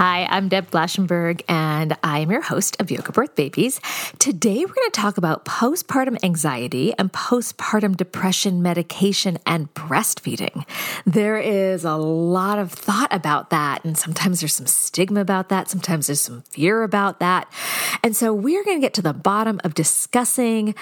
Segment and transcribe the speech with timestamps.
[0.00, 3.82] Hi, I'm Deb Flashenberg, and I am your host of Yoga Birth Babies.
[4.18, 10.64] Today, we're going to talk about postpartum anxiety and postpartum depression medication and breastfeeding.
[11.04, 15.68] There is a lot of thought about that, and sometimes there's some stigma about that,
[15.68, 17.52] sometimes there's some fear about that.
[18.02, 20.74] And so, we're going to get to the bottom of discussing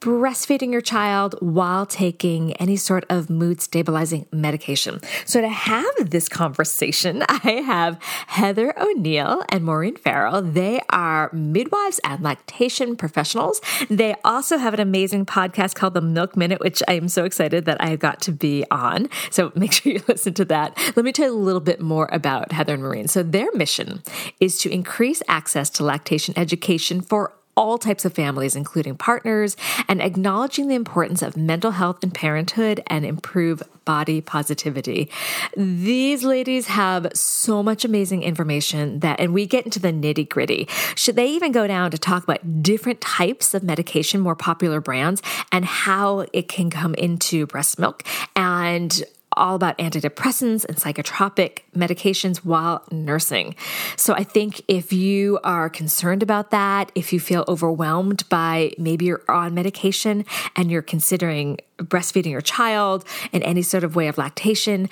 [0.00, 5.00] breastfeeding your child while taking any sort of mood stabilizing medication.
[5.24, 10.42] So, to have this conversation, I have Heather O'Neill and Maureen Farrell.
[10.42, 13.60] They are midwives and lactation professionals.
[13.90, 17.64] They also have an amazing podcast called The Milk Minute, which I am so excited
[17.64, 19.08] that I got to be on.
[19.30, 20.76] So, make sure you listen to that.
[20.94, 23.08] Let me tell you a little bit more about Heather and Maureen.
[23.08, 24.02] So, their mission
[24.38, 29.56] is to increase access to lactation education for all types of families, including partners,
[29.88, 35.10] and acknowledging the importance of mental health and parenthood and improve body positivity.
[35.56, 40.68] These ladies have so much amazing information that, and we get into the nitty gritty.
[40.94, 45.20] Should they even go down to talk about different types of medication, more popular brands,
[45.50, 48.04] and how it can come into breast milk
[48.36, 49.02] and
[49.36, 53.54] all about antidepressants and psychotropic medications while nursing.
[53.96, 59.06] So I think if you are concerned about that, if you feel overwhelmed by maybe
[59.06, 60.24] you're on medication
[60.56, 64.88] and you're considering breastfeeding your child in any sort of way of lactation,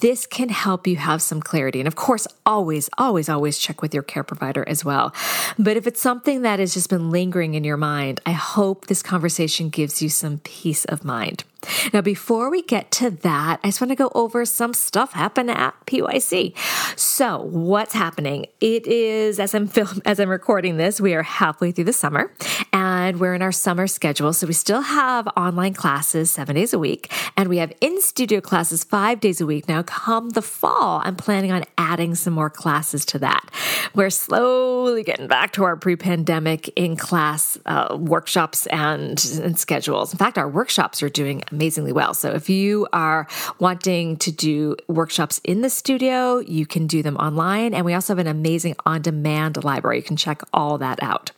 [0.00, 1.78] this can help you have some clarity.
[1.78, 5.14] And of course, always, always, always check with your care provider as well.
[5.58, 9.02] But if it's something that has just been lingering in your mind, I hope this
[9.02, 11.44] conversation gives you some peace of mind.
[11.92, 15.50] Now, before we get to that, I just want to go over some stuff happened
[15.50, 16.56] at PYC.
[16.98, 18.46] So, what's happening?
[18.60, 22.32] It is as I'm film as I'm recording this, we are halfway through the summer,
[22.72, 24.32] and we're in our summer schedule.
[24.32, 28.40] So we still have online classes seven days a week, and we have in studio
[28.40, 29.68] classes five days a week.
[29.68, 33.50] Now, come the fall, I'm planning on adding some more classes to that.
[33.94, 40.12] We're slowly getting back to our pre-pandemic in class uh, workshops and, and schedules.
[40.12, 42.14] In fact, our workshops are doing amazingly well.
[42.14, 43.26] So if you are
[43.58, 47.74] wanting to do workshops in the studio, you can do them online.
[47.74, 49.98] And we also have an amazing on demand library.
[49.98, 51.32] You can check all that out.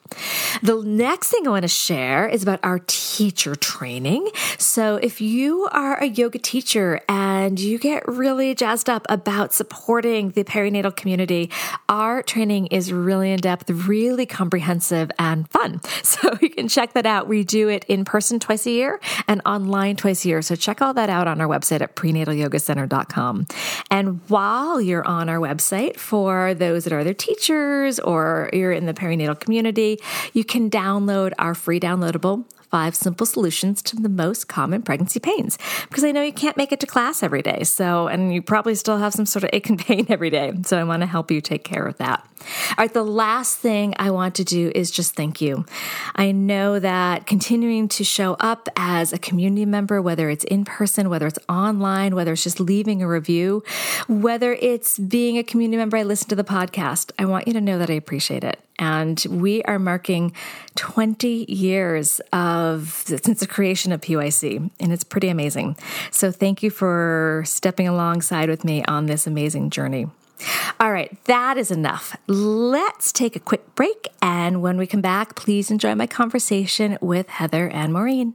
[0.62, 4.28] The next thing I want to share is about our teacher training.
[4.74, 10.30] So, if you are a yoga teacher and you get really jazzed up about supporting
[10.30, 11.52] the perinatal community,
[11.88, 15.80] our training is really in depth, really comprehensive, and fun.
[16.02, 17.28] So, you can check that out.
[17.28, 20.42] We do it in person twice a year and online twice a year.
[20.42, 23.46] So, check all that out on our website at prenatalyogacenter.com.
[23.92, 28.86] And while you're on our website, for those that are other teachers or you're in
[28.86, 30.00] the perinatal community,
[30.32, 35.56] you can download our free downloadable five simple solutions to the most common pregnancy pains.
[35.88, 37.62] Because I know you can't make it to class every day.
[37.62, 40.52] So, and you probably still have some sort of ache and pain every day.
[40.64, 42.28] So, I want to help you take care of that.
[42.70, 45.64] All right, the last thing I want to do is just thank you.
[46.16, 51.08] I know that continuing to show up as a community member, whether it's in person,
[51.08, 53.62] whether it's online, whether it's just leaving a review,
[54.08, 57.60] whether it's being a community member, I listen to the podcast, I want you to
[57.60, 58.58] know that I appreciate it.
[58.78, 60.32] And we are marking
[60.74, 65.76] 20 years of since the creation of PYC, and it's pretty amazing.
[66.10, 70.08] So thank you for stepping alongside with me on this amazing journey.
[70.80, 72.16] All right, that is enough.
[72.26, 74.08] Let's take a quick break.
[74.20, 78.34] And when we come back, please enjoy my conversation with Heather and Maureen.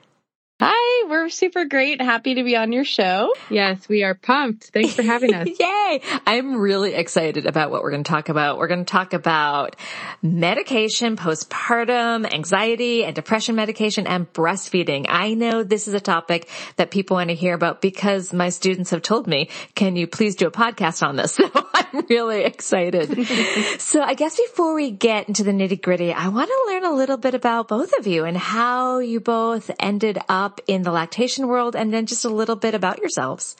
[0.63, 1.99] Hi, we're super great.
[1.99, 3.33] Happy to be on your show.
[3.49, 4.65] Yes, we are pumped.
[4.65, 5.47] Thanks for having us.
[5.59, 6.01] Yay!
[6.27, 8.59] I'm really excited about what we're going to talk about.
[8.59, 9.75] We're going to talk about
[10.21, 15.07] medication, postpartum, anxiety and depression medication and breastfeeding.
[15.09, 18.91] I know this is a topic that people want to hear about because my students
[18.91, 21.39] have told me, can you please do a podcast on this?
[21.51, 23.27] So I'm really excited.
[23.79, 26.93] so I guess before we get into the nitty gritty, I want to learn a
[26.93, 31.47] little bit about both of you and how you both ended up in the lactation
[31.47, 33.55] world and then just a little bit about yourselves.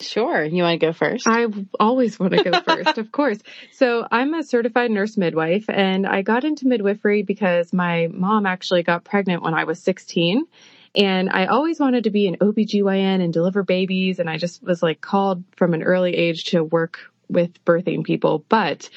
[0.00, 0.44] Sure.
[0.44, 1.26] You want to go first?
[1.28, 1.46] I
[1.78, 3.38] always want to go first, of course.
[3.72, 8.82] So I'm a certified nurse midwife and I got into midwifery because my mom actually
[8.82, 10.46] got pregnant when I was 16.
[10.96, 14.18] And I always wanted to be an OBGYN and deliver babies.
[14.18, 16.98] And I just was like called from an early age to work
[17.28, 18.44] with birthing people.
[18.48, 18.88] But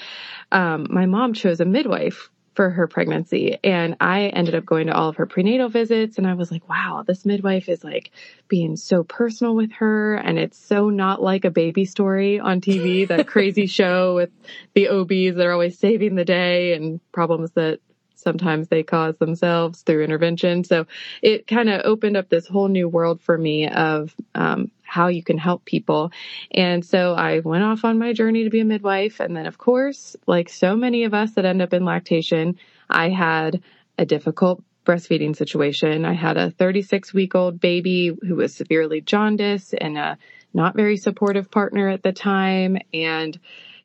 [0.52, 3.60] um, my mom chose a midwife for her pregnancy.
[3.64, 6.68] And I ended up going to all of her prenatal visits and I was like,
[6.68, 8.10] wow, this midwife is like
[8.48, 10.16] being so personal with her.
[10.16, 14.32] And it's so not like a baby story on TV, that crazy show with
[14.74, 17.80] the OBs that are always saving the day and problems that
[18.16, 20.64] sometimes they cause themselves through intervention.
[20.64, 20.88] So
[21.22, 25.24] it kind of opened up this whole new world for me of um, how you
[25.24, 26.12] can help people.
[26.52, 29.20] And so I went off on my journey to be a midwife.
[29.20, 32.58] And then, of course, like so many of us that end up in lactation,
[32.90, 33.62] I had
[33.98, 36.06] a difficult breastfeeding situation.
[36.06, 40.18] I had a 36 week old baby who was severely jaundiced and a
[40.54, 42.78] not very supportive partner at the time.
[42.94, 43.38] And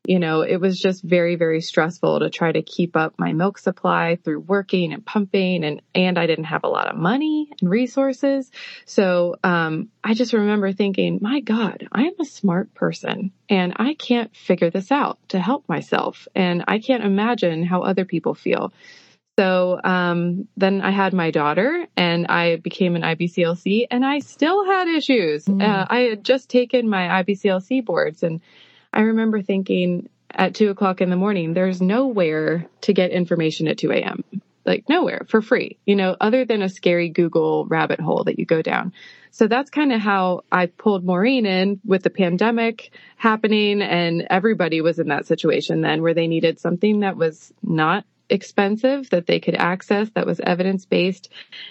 [0.07, 3.59] you know, it was just very, very stressful to try to keep up my milk
[3.59, 7.71] supply through working and pumping and, and I didn't have a lot of money and
[7.71, 8.51] resources.
[8.85, 13.95] So, um, I just remember thinking, my God, I am a smart person and I
[13.95, 16.27] can't figure this out to help myself.
[16.35, 18.73] And I can't imagine how other people feel.
[19.39, 24.67] So um, then I had my daughter and I became an IBCLC and I still
[24.67, 25.47] had issues.
[25.47, 25.63] Mm.
[25.63, 28.41] Uh, I had just taken my IBCLC boards and
[28.93, 33.79] I remember thinking at two o'clock in the morning, there's nowhere to get information at
[33.79, 34.25] 2 a.m.
[34.65, 38.47] Like nowhere for free, you know, other than a scary Google rabbit hole that you
[38.47, 38.93] go down.
[39.33, 44.81] So that's kind of how I pulled Maureen in with the pandemic happening and everybody
[44.83, 49.41] was in that situation then where they needed something that was not expensive that they
[49.41, 51.29] could access that was evidence based.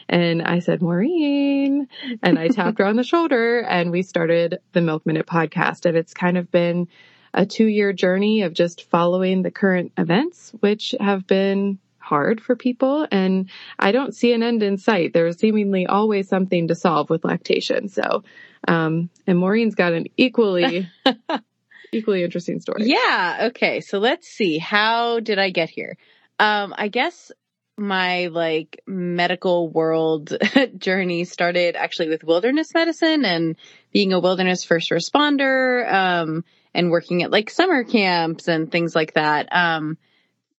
[0.09, 1.87] And I said, Maureen,
[2.21, 5.85] and I tapped her on the shoulder and we started the Milk Minute podcast.
[5.85, 6.87] And it's kind of been
[7.33, 12.55] a two year journey of just following the current events, which have been hard for
[12.55, 13.07] people.
[13.09, 13.49] And
[13.79, 15.13] I don't see an end in sight.
[15.13, 17.87] There's seemingly always something to solve with lactation.
[17.87, 18.23] So,
[18.67, 20.89] um, and Maureen's got an equally,
[21.91, 22.85] equally interesting story.
[22.85, 23.47] Yeah.
[23.49, 23.79] Okay.
[23.81, 24.57] So let's see.
[24.57, 25.97] How did I get here?
[26.39, 27.31] Um, I guess
[27.77, 30.37] my like medical world
[30.77, 33.55] journey started actually with wilderness medicine and
[33.91, 36.43] being a wilderness first responder, um,
[36.73, 39.47] and working at like summer camps and things like that.
[39.51, 39.97] Um,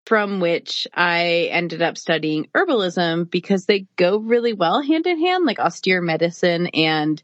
[0.06, 5.46] from which I ended up studying herbalism because they go really well hand in hand,
[5.46, 7.22] like austere medicine and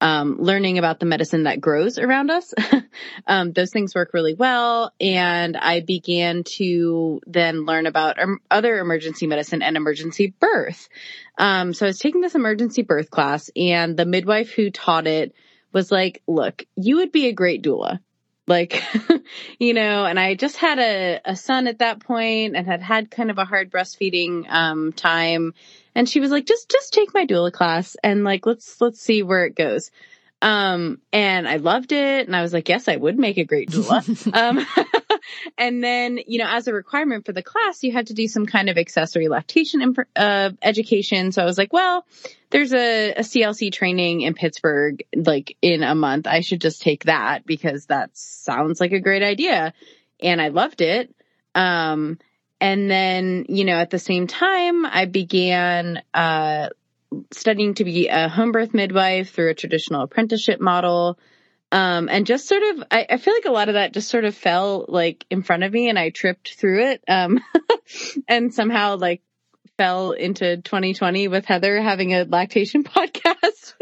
[0.00, 2.54] um, learning about the medicine that grows around us.
[3.26, 4.92] um, those things work really well.
[5.00, 10.88] And I began to then learn about um, other emergency medicine and emergency birth.
[11.36, 15.34] Um, so I was taking this emergency birth class and the midwife who taught it
[15.72, 17.98] was like, look, you would be a great doula.
[18.48, 18.82] Like,
[19.58, 23.10] you know, and I just had a, a son at that point and had had
[23.10, 25.54] kind of a hard breastfeeding, um, time
[25.94, 29.24] and she was like, just, just take my doula class and like, let's, let's see
[29.24, 29.90] where it goes.
[30.40, 32.26] Um, and I loved it.
[32.26, 34.32] And I was like, yes, I would make a great doula.
[34.34, 34.64] um,
[35.56, 38.46] and then, you know, as a requirement for the class, you had to do some
[38.46, 41.32] kind of accessory lactation imp- uh, education.
[41.32, 42.06] So I was like, well,
[42.50, 46.26] there's a, a CLC training in Pittsburgh, like in a month.
[46.26, 49.72] I should just take that because that sounds like a great idea.
[50.20, 51.14] And I loved it.
[51.54, 52.18] Um,
[52.60, 56.70] and then, you know, at the same time, I began, uh,
[57.32, 61.18] studying to be a home birth midwife through a traditional apprenticeship model.
[61.70, 64.24] Um, and just sort of, I, I, feel like a lot of that just sort
[64.24, 67.04] of fell like in front of me and I tripped through it.
[67.06, 67.40] Um,
[68.28, 69.22] and somehow like
[69.76, 73.74] fell into 2020 with Heather having a lactation podcast.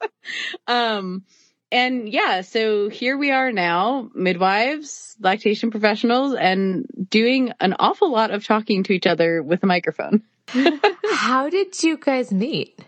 [0.66, 1.24] um,
[1.70, 8.30] and yeah, so here we are now, midwives, lactation professionals, and doing an awful lot
[8.30, 10.22] of talking to each other with a microphone.
[11.12, 12.80] How did you guys meet?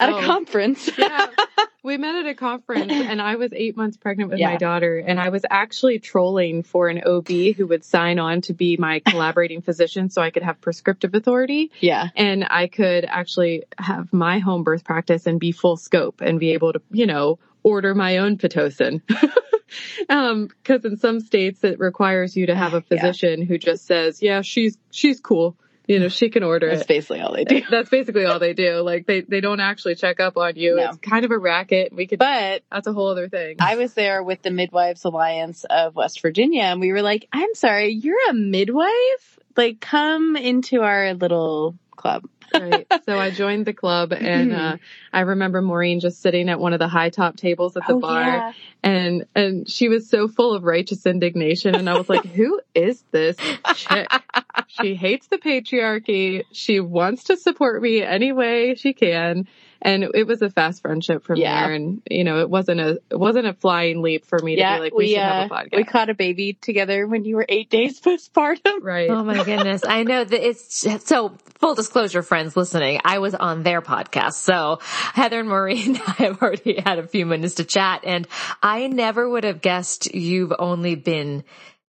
[0.00, 0.18] At Oh.
[0.18, 0.90] a conference.
[0.98, 1.26] yeah.
[1.82, 4.50] We met at a conference and I was eight months pregnant with Yeah.
[4.50, 8.52] my daughter and I was actually trolling for an OB who would sign on to
[8.52, 12.08] be my collaborating physician so I could have prescriptive authority yeah.
[12.14, 16.50] and I could actually have my home birth practice and be full scope and be
[16.52, 19.00] able to, you know, order my own Pitocin.
[20.10, 23.00] um, cause in some states it requires you to have a Yeah.
[23.00, 25.56] physician who just says, yeah, she's, she's cool.
[25.90, 26.86] You know, she can order That's it.
[26.86, 27.62] basically all they do.
[27.70, 28.76] That's basically all they do.
[28.76, 30.76] Like they, they don't actually check up on you.
[30.76, 30.90] No.
[30.90, 31.92] It's kind of a racket.
[31.92, 33.56] We could, But that's a whole other thing.
[33.58, 37.56] I was there with the Midwives Alliance of West Virginia and we were like, I'm
[37.56, 39.40] sorry, you're a midwife?
[39.56, 42.24] Like come into our little club.
[42.54, 42.86] right.
[43.04, 44.76] So I joined the club and, uh,
[45.12, 48.00] I remember Maureen just sitting at one of the high top tables at the Oh,
[48.00, 48.52] bar yeah.
[48.82, 51.76] and, and she was so full of righteous indignation.
[51.76, 53.36] And I was like, who is this
[53.76, 54.08] chick?
[54.66, 56.44] She hates the patriarchy.
[56.52, 59.48] She wants to support me any way she can.
[59.82, 61.66] And it was a fast friendship from Yeah.
[61.66, 61.74] there.
[61.74, 64.78] And, you know, it wasn't a, it wasn't a flying leap for me to be
[64.80, 65.76] like, we, we, should uh, have a podcast.
[65.76, 68.82] we caught a baby together when you were eight days postpartum.
[68.82, 69.08] right.
[69.10, 69.82] Oh my goodness.
[69.84, 73.00] I know that it's so full disclosure friends listening.
[73.04, 74.34] I was on their podcast.
[74.34, 78.26] So Heather and Marie and I have already had a few minutes to chat and
[78.62, 81.44] I never would have guessed you've only been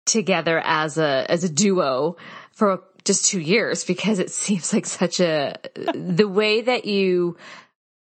[0.07, 2.17] together as a, as a duo
[2.53, 5.57] for just two years because it seems like such a,
[5.95, 7.37] the way that you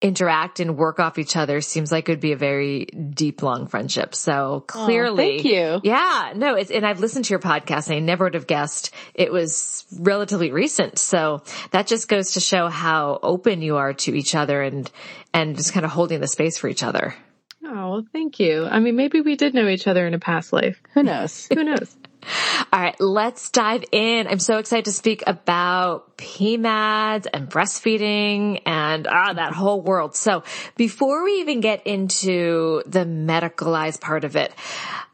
[0.01, 3.65] interact and work off each other seems like it would be a very deep, long
[3.65, 4.13] friendship.
[4.13, 5.39] So oh, clearly.
[5.39, 5.79] thank you.
[5.83, 8.93] Yeah, no, it's, and I've listened to your podcast and I never would have guessed
[9.15, 10.99] it was relatively recent.
[10.99, 14.89] So that just goes to show how open you are to each other and,
[15.33, 17.15] and just kind of holding the space for each other.
[17.63, 18.65] Oh, well, thank you.
[18.65, 20.81] I mean, maybe we did know each other in a past life.
[20.93, 21.47] Who knows?
[21.51, 21.97] Who knows?
[22.73, 24.27] All right, let's dive in.
[24.27, 30.15] I'm so excited to speak about PMADs and breastfeeding and ah, that whole world.
[30.15, 30.43] So
[30.75, 34.53] before we even get into the medicalized part of it,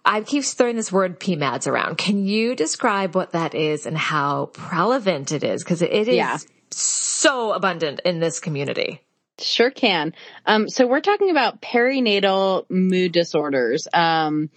[0.06, 1.98] I keep throwing this word PMADs around.
[1.98, 5.64] Can you describe what that is and how prevalent it is?
[5.64, 6.38] Cause it is Yeah.
[6.72, 9.02] so abundant in this community.
[9.40, 10.14] Sure can.
[10.46, 13.88] Um, so we're talking about perinatal mood disorders.
[13.94, 14.50] Um,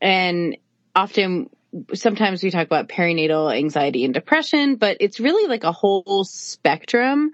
[0.00, 0.56] and
[0.94, 1.50] often,
[1.94, 7.30] sometimes we talk about perinatal anxiety and depression, but it's really like a whole spectrum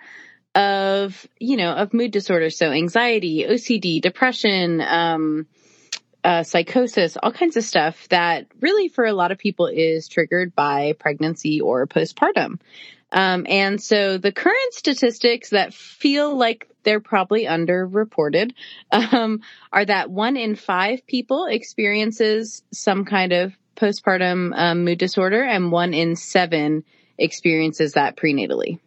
[0.55, 2.57] of, you know, of mood disorders.
[2.57, 5.47] So anxiety, OCD, depression, um,
[6.25, 10.55] uh, psychosis, all kinds of stuff that really for a lot of people is triggered
[10.55, 12.59] by pregnancy or postpartum.
[13.11, 18.53] Um, and so the current statistics that feel like they're probably underreported
[18.91, 19.41] um,
[19.73, 25.73] are that one in five people experiences some kind of postpartum um, mood disorder, and
[25.73, 26.85] one in seven
[27.17, 28.79] experiences that prenatally.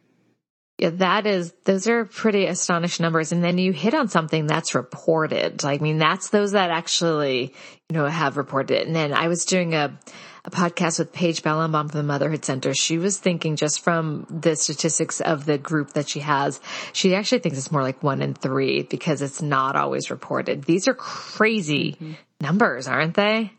[0.81, 3.31] Yeah, that is, those are pretty astonishing numbers.
[3.31, 5.63] And then you hit on something that's reported.
[5.63, 7.53] I mean, that's those that actually,
[7.87, 8.87] you know, have reported it.
[8.87, 9.95] And then I was doing a,
[10.43, 12.73] a podcast with Paige Bellenbaum from the Motherhood Center.
[12.73, 16.59] She was thinking just from the statistics of the group that she has,
[16.93, 20.63] she actually thinks it's more like one in three because it's not always reported.
[20.63, 23.51] These are crazy numbers, aren't they?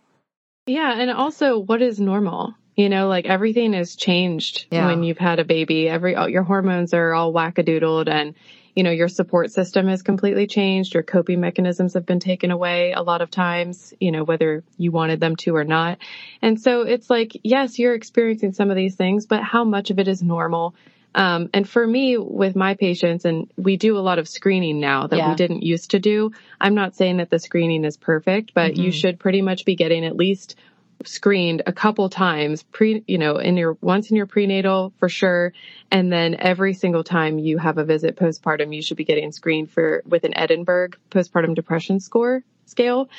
[0.66, 0.92] Yeah.
[0.96, 2.54] And also, what is normal?
[2.76, 4.86] You know, like everything has changed Yeah.
[4.86, 5.88] when you've had a baby.
[5.88, 8.34] Every, all- your hormones are all wackadoodled and,
[8.74, 10.94] you know, your support system has completely changed.
[10.94, 14.90] Your coping mechanisms have been taken away a lot of times, you know, whether you
[14.92, 15.98] wanted them to or not.
[16.40, 19.98] And so it's like, yes, you're experiencing some of these things, but how much of
[19.98, 20.74] it is normal?
[21.14, 25.06] Um, and for me, with my patients, and we do a lot of screening now
[25.06, 25.30] that Yeah.
[25.30, 26.32] we didn't used to do.
[26.60, 30.04] I'm not saying that the screening is perfect, but you should pretty much be getting
[30.04, 30.56] at least
[31.04, 35.52] screened a couple times pre, you know, in your, once in your prenatal for sure.
[35.90, 39.70] And then every single time you have a visit postpartum, you should be getting screened
[39.70, 43.10] for with an Edinburgh postpartum depression score scale.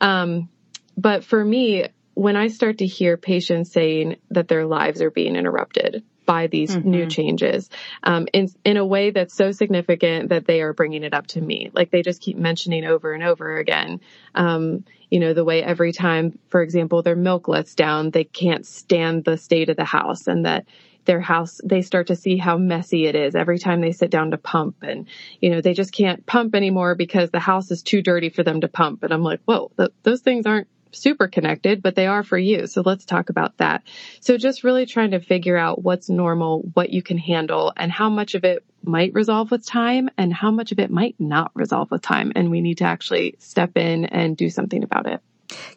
[0.00, 0.48] Um,
[0.96, 5.34] but for me, when I start to hear patients saying that their lives are being
[5.34, 7.70] interrupted by these new changes,
[8.02, 11.40] um, in, in a way that's so significant that they are bringing it up to
[11.40, 11.70] me.
[11.72, 14.00] Like they just keep mentioning over and over again.
[14.34, 18.66] Um, you know, the way every time, for example, their milk lets down, they can't
[18.66, 20.66] stand the state of the house and that
[21.04, 24.30] their house, they start to see how messy it is every time they sit down
[24.30, 25.06] to pump and,
[25.40, 28.60] you know, they just can't pump anymore because the house is too dirty for them
[28.62, 29.02] to pump.
[29.02, 32.66] And I'm like, whoa, th- those things aren't super connected, but they are for you.
[32.66, 33.82] So let's talk about that.
[34.20, 38.08] So just really trying to figure out what's normal, what you can handle and how
[38.08, 41.90] much of it might resolve with time and how much of it might not resolve
[41.90, 42.32] with time.
[42.34, 45.20] And we need to actually step in and do something about it.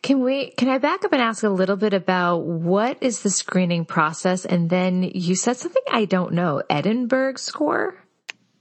[0.01, 3.29] Can we, can I back up and ask a little bit about what is the
[3.29, 4.45] screening process?
[4.45, 8.01] And then you said something I don't know, Edinburgh score?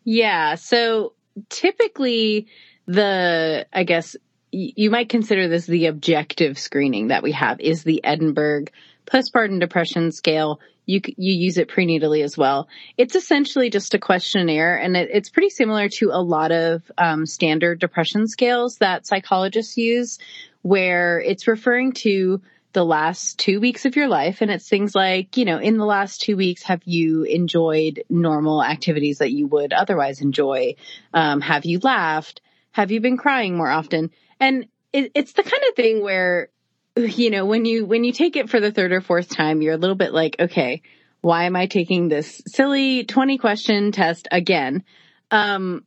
[0.05, 0.57] Yeah.
[0.57, 1.15] So
[1.49, 2.49] typically
[2.87, 4.17] the, I guess
[4.53, 8.67] you might consider this the objective screening that we have is the Edinburgh
[9.07, 10.61] postpartum depression scale.
[10.85, 12.69] You, you use it prenatally as well.
[12.97, 17.27] It's essentially just a questionnaire and it, it's pretty similar to a lot of um,
[17.27, 20.19] standard depression scales that psychologists use
[20.63, 22.41] where it's referring to
[22.73, 24.43] the last two weeks of your life.
[24.43, 28.63] And it's things like, you know, in the last two weeks, have you enjoyed normal
[28.63, 30.77] activities that you would otherwise enjoy?
[31.15, 32.43] Um, have you laughed?
[32.73, 34.11] Have you been crying more often?
[34.41, 36.49] And it, it's the kind of thing where,
[36.97, 39.75] you know, when you, when you take it for the third or fourth time, you're
[39.75, 40.83] a little bit like, okay,
[41.21, 44.85] why am I taking this silly 20 question test again?
[45.31, 45.85] Um,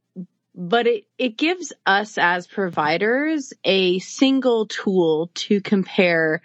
[0.53, 6.41] but it, it gives us as providers a single tool to compare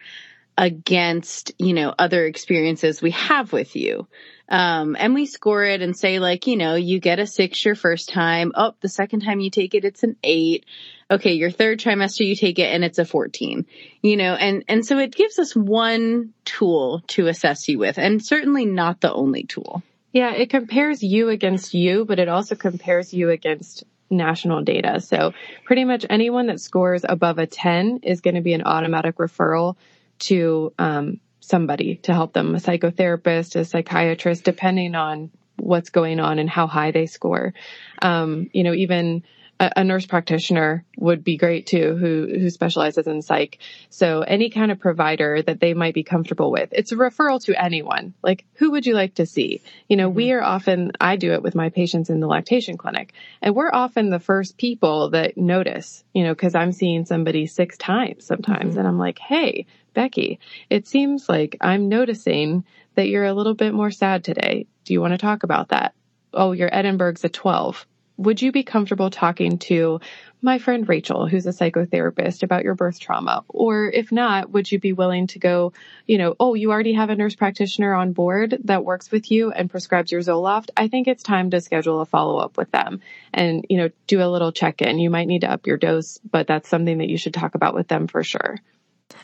[0.56, 4.06] against, you know, other experiences we have with you.
[4.48, 7.74] Um, and we score it and say like, you know, you get a six your
[7.74, 8.52] first time.
[8.54, 10.66] Oh, the second time you take it, it's an eight.
[11.10, 11.34] Okay.
[11.34, 13.66] Your third trimester, you take it and it's a 14,
[14.02, 18.24] you know, and, and so it gives us one tool to assess you with and
[18.24, 19.82] certainly not the only tool.
[20.12, 20.32] Yeah.
[20.32, 25.00] It compares you against you, but it also compares you against national data.
[25.00, 25.32] So
[25.64, 29.76] pretty much anyone that scores above a 10 is going to be an automatic referral
[30.20, 36.38] to, um, somebody to help them, a psychotherapist, a psychiatrist, depending on what's going on
[36.38, 37.52] and how high they score.
[38.00, 39.24] Um, you know, even
[39.60, 43.58] a, a, nurse practitioner would be great too, who, who specializes in psych.
[43.88, 46.70] So any kind of provider that they might be comfortable with.
[46.72, 48.14] It's a referral to anyone.
[48.22, 49.62] Like, who would you like to see?
[49.88, 50.16] You know, mm-hmm.
[50.16, 53.72] we are often, I do it with my patients in the lactation clinic and we're
[53.72, 58.70] often the first people that notice, you know, cause I'm seeing somebody six times sometimes
[58.70, 58.78] mm-hmm.
[58.78, 63.72] and I'm like, Hey, Becky, it seems like I'm noticing that you're a little bit
[63.72, 64.66] more sad today.
[64.84, 65.94] Do you want to talk about that?
[66.32, 67.86] Oh, your Edinburgh's a 12.
[68.16, 70.00] Would you be comfortable talking to
[70.40, 73.44] my friend Rachel, who's a psychotherapist about your birth trauma?
[73.48, 75.72] Or if not, would you be willing to go,
[76.06, 79.50] you know, oh, you already have a nurse practitioner on board that works with you
[79.50, 80.70] and prescribes your Zoloft.
[80.76, 83.00] I think it's time to schedule a follow up with them
[83.32, 84.98] and, you know, do a little check in.
[84.98, 87.74] You might need to up your dose, but that's something that you should talk about
[87.74, 88.58] with them for sure.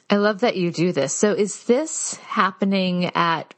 [0.08, 1.14] I love that you do this.
[1.14, 3.54] So is this happening at,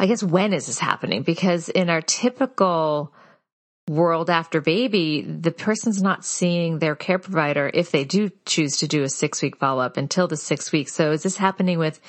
[0.00, 1.22] I guess when is this happening?
[1.22, 3.12] Because in our typical
[3.88, 8.86] world after baby, the person's not seeing their care provider if they do choose to
[8.86, 10.92] do a six week follow up until the six weeks.
[10.92, 12.00] So is this happening with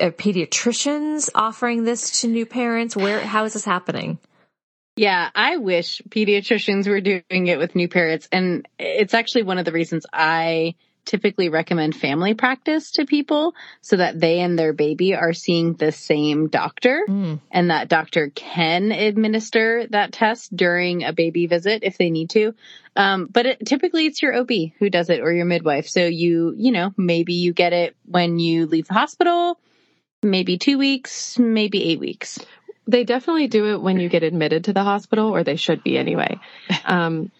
[0.00, 2.96] uh, pediatricians offering this to new parents?
[2.96, 4.18] Where, how is this happening?
[4.96, 8.28] Yeah, I wish pediatricians were doing it with new parents.
[8.32, 13.96] And it's actually one of the reasons I typically recommend family practice to people so
[13.96, 17.40] that they and their baby are seeing the same doctor mm.
[17.50, 22.54] and that doctor can administer that test during a baby visit if they need to.
[22.96, 25.88] Um, but it, typically it's your OB who does it or your midwife.
[25.88, 29.58] So you, you know, maybe you get it when you leave the hospital,
[30.22, 32.38] maybe two weeks, maybe eight weeks.
[32.86, 35.96] They definitely do it when you get admitted to the hospital, or they should be
[35.96, 36.38] anyway.
[36.84, 37.30] Um,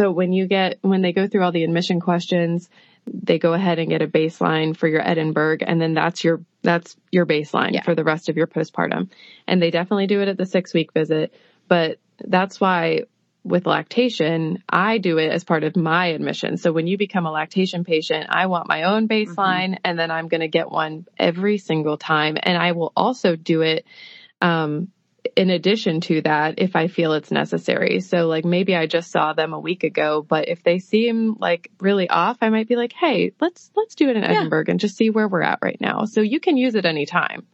[0.00, 2.68] so when you get, when they go through all the admission questions,
[3.06, 6.96] they go ahead and get a baseline for your Edinburgh and then that's your, that's
[7.10, 7.82] your baseline yeah.
[7.82, 9.10] for the rest of your postpartum.
[9.46, 11.34] And they definitely do it at the six week visit,
[11.68, 13.04] but that's why
[13.44, 16.58] with lactation, I do it as part of my admission.
[16.58, 19.84] So when you become a lactation patient, I want my own baseline mm-hmm.
[19.84, 22.36] and then I'm going to get one every single time.
[22.40, 23.86] And I will also do it,
[24.40, 24.88] um,
[25.36, 28.00] in addition to that if I feel it's necessary.
[28.00, 31.70] So like maybe I just saw them a week ago, but if they seem like
[31.80, 34.72] really off, I might be like, Hey, let's, let's do it in Edinburgh yeah.
[34.72, 36.04] and just see where we're at right now.
[36.04, 37.46] So you can use it anytime.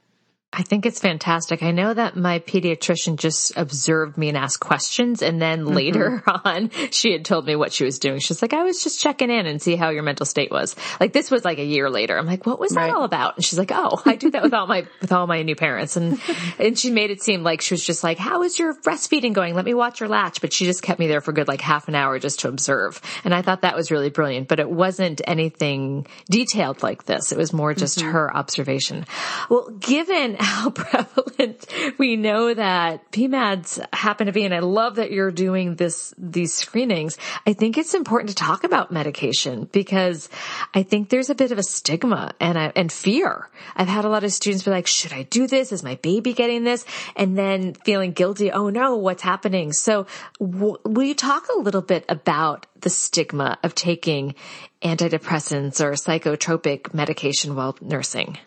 [0.57, 1.65] I think it's fantastic.
[1.65, 5.21] I know that my pediatrician just observed me and asked questions.
[5.21, 5.75] And then mm-hmm.
[5.75, 8.21] later on, she had told me what she was doing.
[8.21, 10.77] She's like, I was just checking in and see how your mental state was.
[11.01, 12.17] Like this was like a year later.
[12.17, 12.87] I'm like, what was right.
[12.87, 13.37] that all about?
[13.37, 15.97] And she's like, Oh, I do that with all my, with all my new parents.
[15.97, 16.21] And,
[16.61, 19.55] and she made it seem like she was just like, how is your breastfeeding going?
[19.55, 20.41] Let me watch your latch.
[20.41, 23.01] But she just kept me there for good like half an hour just to observe.
[23.25, 27.33] And I thought that was really brilliant, but it wasn't anything detailed like this.
[27.33, 28.13] It was more just mm-hmm.
[28.13, 29.05] her observation.
[29.51, 31.67] Well, given how prevalent
[31.99, 34.45] we know that PMADs happen to be.
[34.45, 37.19] And I love that you're doing this, these screenings.
[37.47, 40.29] I think it's important to talk about medication because
[40.73, 43.49] I think there's a bit of a stigma and, and fear.
[43.75, 45.73] I've had a lot of students be like, should I do this?
[45.73, 46.85] Is my baby getting this?
[47.17, 48.53] And then feeling guilty.
[48.53, 49.73] Oh no, what's happening?
[49.73, 50.07] So
[50.39, 54.35] w- will you talk a little bit about the stigma of taking
[54.83, 58.39] antidepressants or psychotropic medication while nursing?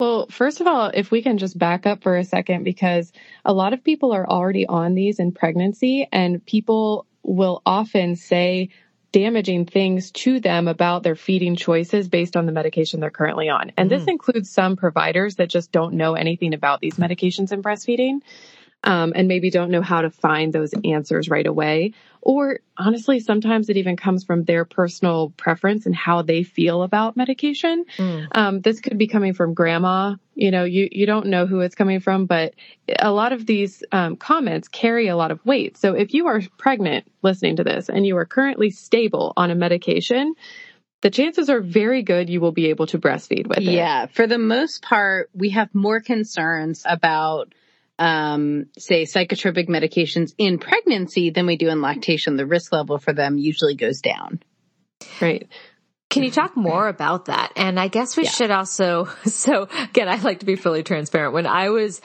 [0.00, 3.12] Well, first of all, if we can just back up for a second, because
[3.44, 8.70] a lot of people are already on these in pregnancy and people will often say
[9.12, 13.70] damaging things to them about their feeding choices based on the medication they're currently on.
[13.76, 14.08] And this mm.
[14.08, 18.22] includes some providers that just don't know anything about these medications in breastfeeding.
[18.86, 21.94] Um, and maybe don't know how to find those answers right away.
[22.20, 27.16] Or honestly, sometimes it even comes from their personal preference and how they feel about
[27.16, 27.86] medication.
[28.32, 30.16] Um, this could be coming from grandma.
[30.34, 32.54] You know, you, you don't know who it's coming from, but
[32.98, 35.78] a lot of these um, comments carry a lot of weight.
[35.78, 39.54] So if you are pregnant listening to this and you are currently stable on a
[39.54, 40.34] medication,
[41.00, 43.64] the chances are very good you will be able to breastfeed with it.
[43.64, 47.54] Yeah, for the most part, we have more concerns about,
[47.98, 52.36] um, say, psychotropic medications in pregnancy than we do in lactation.
[52.36, 54.40] The risk level for them usually goes down.
[55.20, 55.48] Right.
[56.10, 57.52] Can you talk more about that?
[57.56, 61.34] And I guess we should also, so again, I like to be fully transparent.
[61.34, 62.00] When I was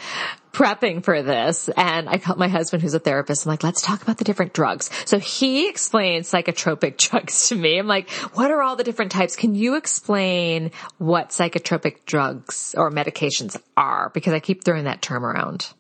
[0.52, 4.02] prepping for this and I called my husband who's a therapist, I'm like, let's talk
[4.02, 4.90] about the different drugs.
[5.06, 7.78] So he explained psychotropic drugs to me.
[7.78, 9.36] I'm like, what are all the different types?
[9.36, 14.10] Can you explain what psychotropic drugs or medications are?
[14.10, 15.72] Because I keep throwing that term around.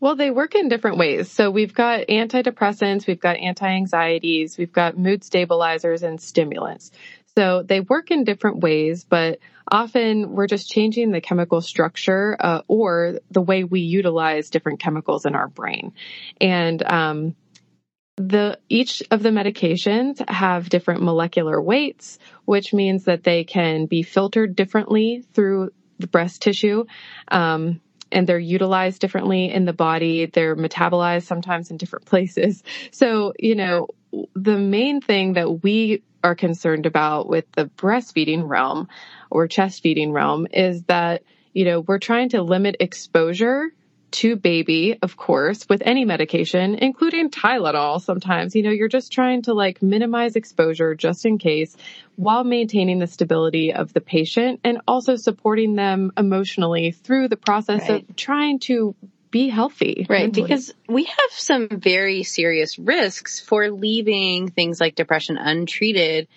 [0.00, 1.30] Well, they work in different ways.
[1.30, 6.90] So we've got antidepressants, we've got anti-anxieties, we've got mood stabilizers and stimulants.
[7.36, 9.38] So they work in different ways, but
[9.70, 15.26] often we're just changing the chemical structure uh, or the way we utilize different chemicals
[15.26, 15.92] in our brain.
[16.40, 17.36] And um,
[18.16, 24.02] the each of the medications have different molecular weights, which means that they can be
[24.02, 26.84] filtered differently through the breast tissue.
[27.28, 27.80] Um,
[28.12, 30.26] and they're utilized differently in the body.
[30.26, 32.62] They're metabolized sometimes in different places.
[32.90, 33.88] So, you know,
[34.34, 38.88] the main thing that we are concerned about with the breastfeeding realm
[39.30, 43.72] or chest feeding realm is that, you know, we're trying to limit exposure
[44.12, 48.54] to baby, of course, with any medication, including Tylenol sometimes.
[48.54, 51.76] You know, you're just trying to like minimize exposure just in case
[52.16, 57.88] while maintaining the stability of the patient and also supporting them emotionally through the process
[57.88, 58.08] Right.
[58.08, 58.94] of trying to
[59.30, 60.06] be healthy.
[60.08, 60.22] Right.
[60.22, 60.48] mentally.
[60.48, 66.28] Because we have some very serious risks for leaving things like depression untreated.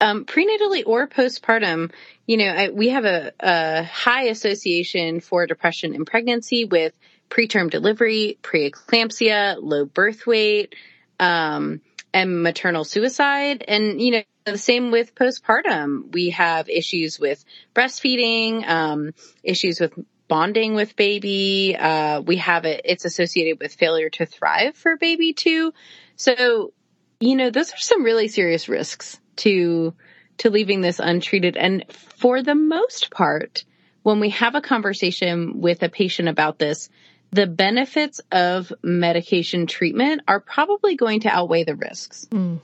[0.00, 1.92] Um, prenatally or postpartum,
[2.26, 6.92] you know, I, we have a, a high association for depression in pregnancy with
[7.32, 10.74] preterm delivery, preeclampsia, low birth weight,
[11.18, 11.80] um,
[12.12, 13.64] and maternal suicide.
[13.66, 16.12] And, you know, the same with postpartum.
[16.12, 17.42] We have issues with
[17.74, 19.94] breastfeeding, um, issues with
[20.28, 21.74] bonding with baby.
[21.78, 25.72] Uh, we have it, it's associated with failure to thrive for baby too.
[26.16, 26.72] So,
[27.18, 29.94] you know, those are some really serious risks to,
[30.38, 31.56] to leaving this untreated.
[31.56, 31.84] And
[32.18, 33.64] for the most part,
[34.02, 36.90] when we have a conversation with a patient about this,
[37.32, 42.26] the benefits of medication treatment are probably going to outweigh the risks.
[42.30, 42.56] Hmm.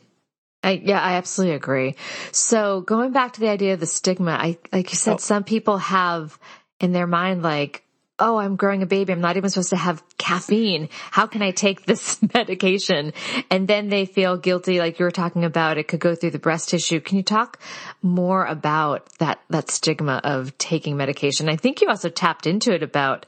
[0.62, 1.94] I, yeah, I absolutely agree.
[2.32, 5.18] So going back to the idea of the stigma, I, like you said, oh.
[5.18, 6.38] some people have
[6.80, 7.84] in their mind, like,
[8.18, 9.12] oh, I'm growing a baby.
[9.12, 10.88] I'm not even supposed to have caffeine.
[11.10, 13.12] How can I take this medication?
[13.50, 15.78] And then they feel guilty, like you were talking about.
[15.78, 17.00] It could go through the breast tissue.
[17.00, 17.60] Can you talk
[18.02, 21.48] more about that, that stigma of taking medication?
[21.48, 23.26] I think you also tapped into it about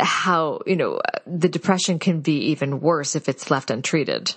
[0.00, 4.34] how, you know, the depression can be even worse if it's left untreated.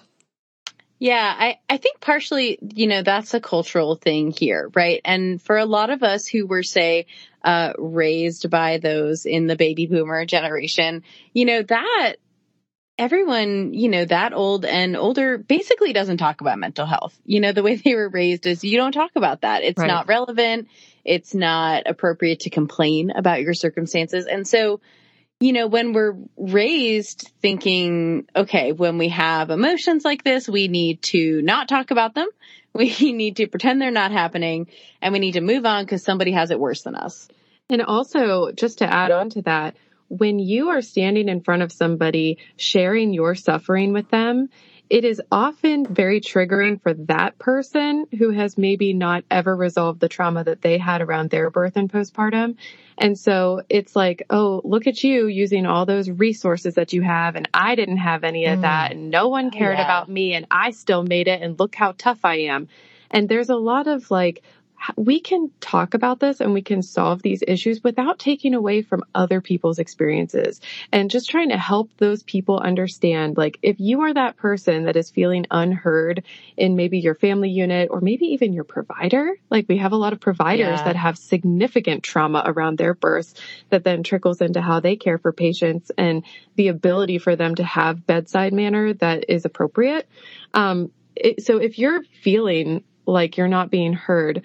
[0.99, 4.99] Yeah, I, I think partially, you know, that's a cultural thing here, right?
[5.05, 7.05] And for a lot of us who were, say,
[7.41, 12.15] uh, raised by those in the baby boomer generation, you know, that
[12.97, 17.17] everyone, you know, that old and older basically doesn't talk about mental health.
[17.25, 19.63] You know, the way they were raised is you don't talk about that.
[19.63, 19.87] It's Right.
[19.87, 20.67] not relevant.
[21.05, 24.25] It's not appropriate to complain about your circumstances.
[24.25, 24.81] And so,
[25.39, 31.01] you know, when we're raised thinking, okay, when we have emotions like this, we need
[31.01, 32.27] to not talk about them.
[32.71, 34.67] We need to pretend they're not happening
[35.01, 37.27] and we need to move on because somebody has it worse than us.
[37.67, 39.75] And also, just to add on to that,
[40.07, 44.49] when you are standing in front of somebody sharing your suffering with them,
[44.89, 50.09] it is often very triggering for that person who has maybe not ever resolved the
[50.09, 52.55] trauma that they had around their birth and postpartum.
[52.97, 57.35] And so it's like, oh, look at you using all those resources that you have.
[57.35, 58.89] And I didn't have any of that.
[58.89, 58.93] Mm.
[58.93, 59.85] And no one oh, cared yeah.
[59.85, 60.33] about me.
[60.33, 61.41] And I still made it.
[61.41, 62.67] And look how tough I am.
[63.11, 64.43] And there's a lot of like
[64.95, 69.03] we can talk about this and we can solve these issues without taking away from
[69.13, 70.61] other people's experiences
[70.91, 74.95] and just trying to help those people understand like if you are that person that
[74.95, 76.23] is feeling unheard
[76.57, 80.13] in maybe your family unit or maybe even your provider like we have a lot
[80.13, 80.83] of providers Yeah.
[80.85, 83.33] that have significant trauma around their births
[83.69, 86.23] that then trickles into how they care for patients and
[86.55, 90.07] the ability for them to have bedside manner that is appropriate
[90.53, 94.43] um, it, so if you're feeling like you're not being heard,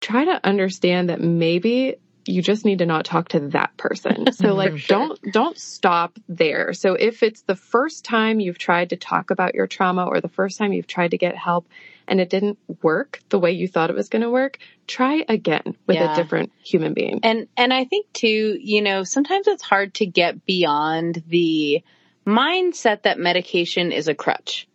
[0.00, 4.26] try to understand that maybe you just need to not talk to that person.
[4.32, 6.72] So like don't don't stop there.
[6.72, 10.28] So if it's the first time you've tried to talk about your trauma or the
[10.28, 11.68] first time you've tried to get help
[12.08, 15.76] and it didn't work the way you thought it was going to work, try again
[15.86, 16.12] with Yeah.
[16.12, 17.20] a different human being.
[17.22, 21.82] And and I think too, you know, sometimes it's hard to get beyond the
[22.26, 24.66] mindset that medication is a crutch.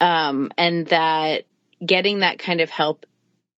[0.00, 1.44] Um and that
[1.84, 3.06] getting that kind of help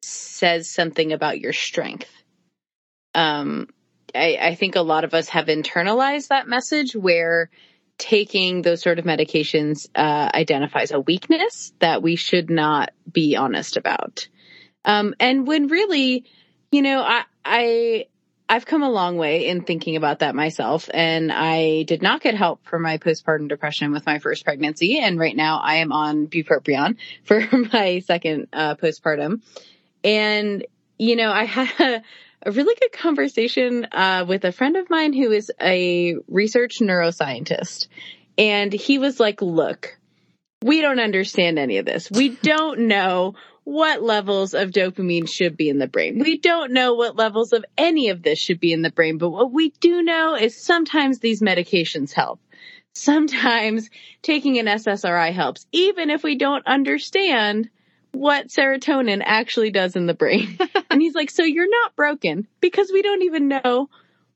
[0.02, 2.10] says something about your strength.
[3.14, 3.68] Um
[4.14, 7.50] I, I think a lot of us have internalized that message where
[7.98, 13.76] taking those sort of medications uh, identifies a weakness that we should not be honest
[13.76, 14.26] about.
[14.84, 16.24] Um, and when really,
[16.72, 18.06] you know, I, I,
[18.50, 22.34] I've come a long way in thinking about that myself and I did not get
[22.34, 24.98] help for my postpartum depression with my first pregnancy.
[24.98, 29.40] And right now I am on bupropion for my second, uh, postpartum.
[30.02, 30.66] And,
[30.98, 32.02] you know, I had a,
[32.42, 37.86] a really good conversation, uh, with a friend of mine who is a research neuroscientist.
[38.36, 39.96] And he was like, look,
[40.60, 42.10] we don't understand any of this.
[42.10, 43.34] We don't know
[43.70, 46.18] what levels of dopamine should be in the brain.
[46.18, 49.30] We don't know what levels of any of this should be in the brain, but
[49.30, 52.40] what we do know is sometimes these medications help.
[52.94, 53.88] Sometimes
[54.22, 57.70] taking an SSRI helps, even if we don't understand
[58.10, 60.58] what serotonin actually does in the brain.
[60.90, 63.88] and he's like, so you're not broken because we don't even know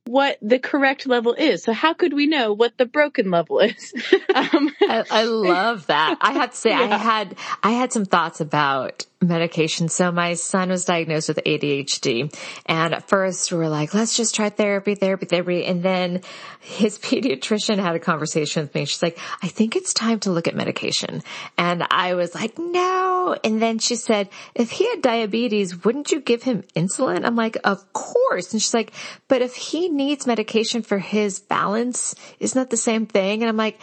[0.06, 1.62] what the correct level is.
[1.62, 3.92] So how could we know what the broken level is?
[4.34, 6.18] um, I, I love that.
[6.20, 9.88] I have to say, I had I had some thoughts about medication.
[9.88, 12.34] So my son was diagnosed with ADHD,
[12.66, 16.22] and at first we were like, "Let's just try therapy, therapy, therapy." And then
[16.60, 18.84] his pediatrician had a conversation with me.
[18.84, 21.22] She's like, "I think it's time to look at medication,"
[21.56, 26.20] and I was like, "No." And then she said, "If he had diabetes, wouldn't you
[26.20, 28.92] give him insulin?" I'm like, "Of course." And she's like,
[29.28, 33.56] "But if he needs medication for his balance, isn't that the same thing?" And I'm
[33.56, 33.78] like.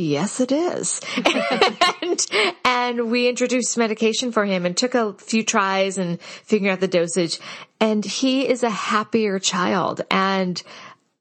[0.00, 1.00] Yes, it is.
[2.64, 6.88] and, we introduced medication for him and took a few tries and figuring out the
[6.88, 7.38] dosage.
[7.80, 10.62] And he is a happier child and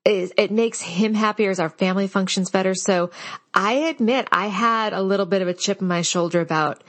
[0.05, 2.73] it, it makes him happier as our family functions better.
[2.73, 3.11] So
[3.53, 6.83] I admit I had a little bit of a chip in my shoulder about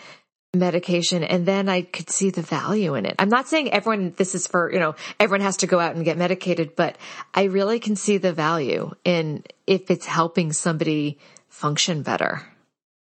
[0.55, 3.17] medication and then I could see the value in it.
[3.19, 6.05] I'm not saying everyone, this is for, you know, everyone has to go out and
[6.05, 6.97] get medicated, but
[7.35, 12.47] I really can see the value in if it's helping somebody function better.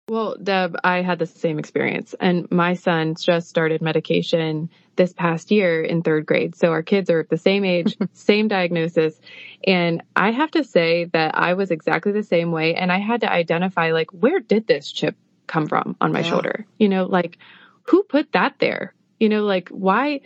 [0.10, 5.52] Well, Deb, I had the same experience and my son just started medication this past
[5.52, 6.56] year in third grade.
[6.56, 9.20] So our kids are at the same age, same diagnosis.
[9.68, 12.74] And I have to say that I was exactly the same way.
[12.74, 16.26] And I had to identify like, where did this chip come from on my Yeah.
[16.32, 16.66] shoulder?
[16.80, 17.38] You know, like
[17.84, 18.96] who put that there?
[19.20, 20.22] You know, like why?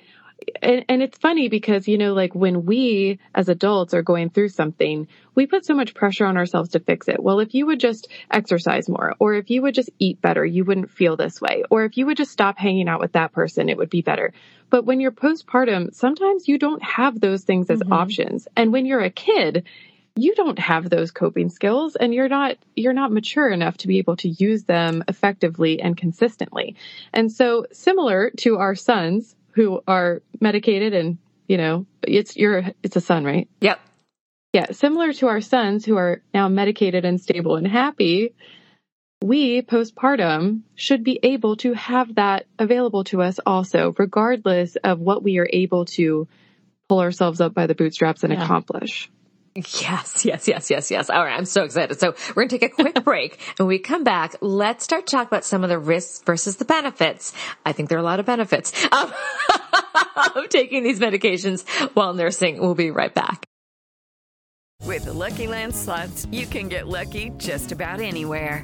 [0.61, 4.49] And, and it's funny because, you know, like when we as adults are going through
[4.49, 7.21] something, we put so much pressure on ourselves to fix it.
[7.21, 10.63] Well, if you would just exercise more, or if you would just eat better, you
[10.63, 11.63] wouldn't feel this way.
[11.69, 14.33] Or if you would just stop hanging out with that person, it would be better.
[14.69, 17.93] But when you're postpartum, sometimes you don't have those things as mm-hmm.
[17.93, 18.47] options.
[18.55, 19.65] And when you're a kid,
[20.15, 23.97] you don't have those coping skills and you're not you're not mature enough to be
[23.97, 26.75] able to use them effectively and consistently.
[27.13, 32.95] And so similar to our sons who are medicated and you know it's your it's
[32.95, 33.47] a son, right?
[33.61, 33.79] Yep.
[34.53, 38.35] Yeah, similar to our sons who are now medicated and stable and happy,
[39.23, 45.23] we postpartum should be able to have that available to us also, regardless of what
[45.23, 46.27] we are able to
[46.87, 48.43] pull ourselves up by the bootstraps and Yeah.
[48.43, 49.09] accomplish.
[49.55, 51.09] Yes, yes, yes, yes, yes.
[51.09, 51.37] All right.
[51.37, 51.99] I'm so excited.
[51.99, 54.35] So we're going to take a quick break and when we come back.
[54.41, 57.33] Let's start to talk about some of the risks versus the benefits.
[57.65, 59.13] I think there are a lot of benefits of,
[60.35, 62.59] of taking these medications while nursing.
[62.59, 63.45] We'll be right back.
[64.81, 68.63] With the Lucky Land slots, you can get lucky just about anywhere.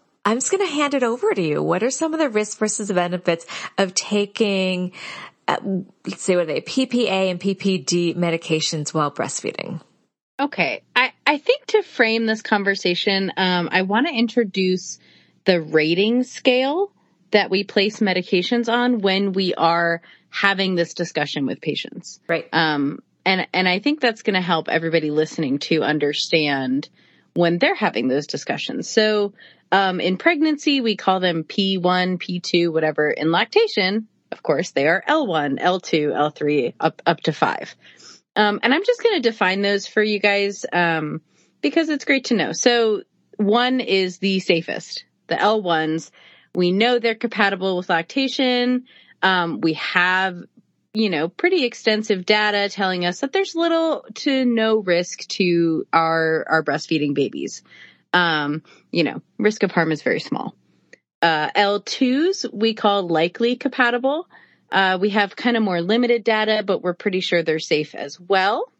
[0.23, 1.63] I'm just going to hand it over to you.
[1.63, 3.45] What are some of the risks versus the benefits
[3.77, 4.93] of taking,
[5.47, 5.57] uh,
[6.05, 9.81] let's see, what are they, PPA and PPD medications while breastfeeding?
[10.39, 10.83] Okay.
[10.95, 14.99] I, I think to frame this conversation, um, I want to introduce
[15.45, 16.91] the rating scale
[17.31, 22.19] that we place medications on when we are having this discussion with patients.
[22.27, 22.47] Right.
[22.53, 26.89] Um, and, and I think that's going to help everybody listening to understand
[27.33, 28.89] when they're having those discussions.
[28.89, 29.33] So,
[29.71, 33.09] um, in pregnancy, we call them P1, P2, whatever.
[33.09, 37.75] In lactation, of course, they are L1, L2, L3, up, up to five.
[38.35, 41.21] Um, and I'm just going to define those for you guys, um,
[41.61, 42.51] because it's great to know.
[42.53, 43.03] So
[43.37, 46.11] one is the safest, the L1s.
[46.53, 48.85] We know they're compatible with lactation.
[49.21, 50.43] Um, we have,
[50.93, 56.45] you know, pretty extensive data telling us that there's little to no risk to our,
[56.49, 57.63] our breastfeeding babies.
[58.13, 60.55] Um, you know, risk of harm is very small.
[61.21, 64.27] Uh, L2s we call likely compatible.
[64.71, 68.19] Uh, we have kind of more limited data, but we're pretty sure they're safe as
[68.19, 68.71] well.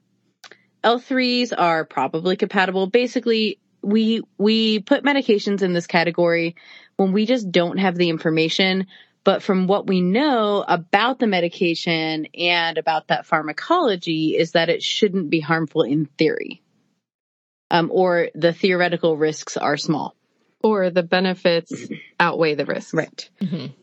[0.84, 2.88] L3s are probably compatible.
[2.88, 6.56] Basically, we, we put medications in this category
[6.96, 8.88] when we just don't have the information.
[9.24, 14.82] But from what we know about the medication and about that pharmacology is that it
[14.82, 16.64] shouldn't be harmful in theory.
[17.72, 20.16] Um, or the theoretical risks are small.
[20.62, 21.88] Or the benefits
[22.20, 22.94] outweigh the risks.
[22.94, 23.30] Right.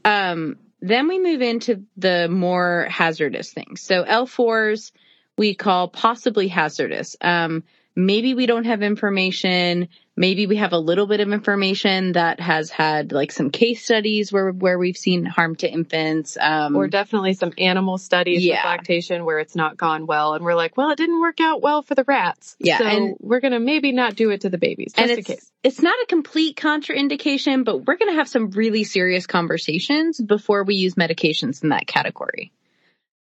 [0.05, 3.81] Um, then we move into the more hazardous things.
[3.81, 4.93] So L4s
[5.39, 7.17] we call possibly hazardous.
[7.21, 7.65] Um,
[7.97, 9.89] maybe we don't have information.
[10.19, 14.33] Maybe we have a little bit of information that has had like some case studies
[14.33, 16.37] where, where we've seen harm to infants.
[16.41, 18.57] Um, Or definitely some animal studies Yeah.
[18.57, 20.35] with lactation where it's not gone well.
[20.35, 22.57] And we're like, well, it didn't work out well for the rats.
[22.59, 25.23] Yeah, So and- we're going to maybe not do it to the babies just in
[25.23, 25.53] case.
[25.63, 30.65] it's not a complete contraindication, but we're going to have some really serious conversations before
[30.65, 32.51] we use medications in that category.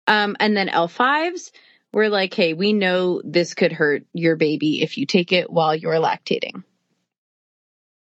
[0.06, 1.50] Um, and then L5s,
[1.92, 5.74] we're like, hey, we know this could hurt your baby if you take it while
[5.74, 6.62] you're lactating.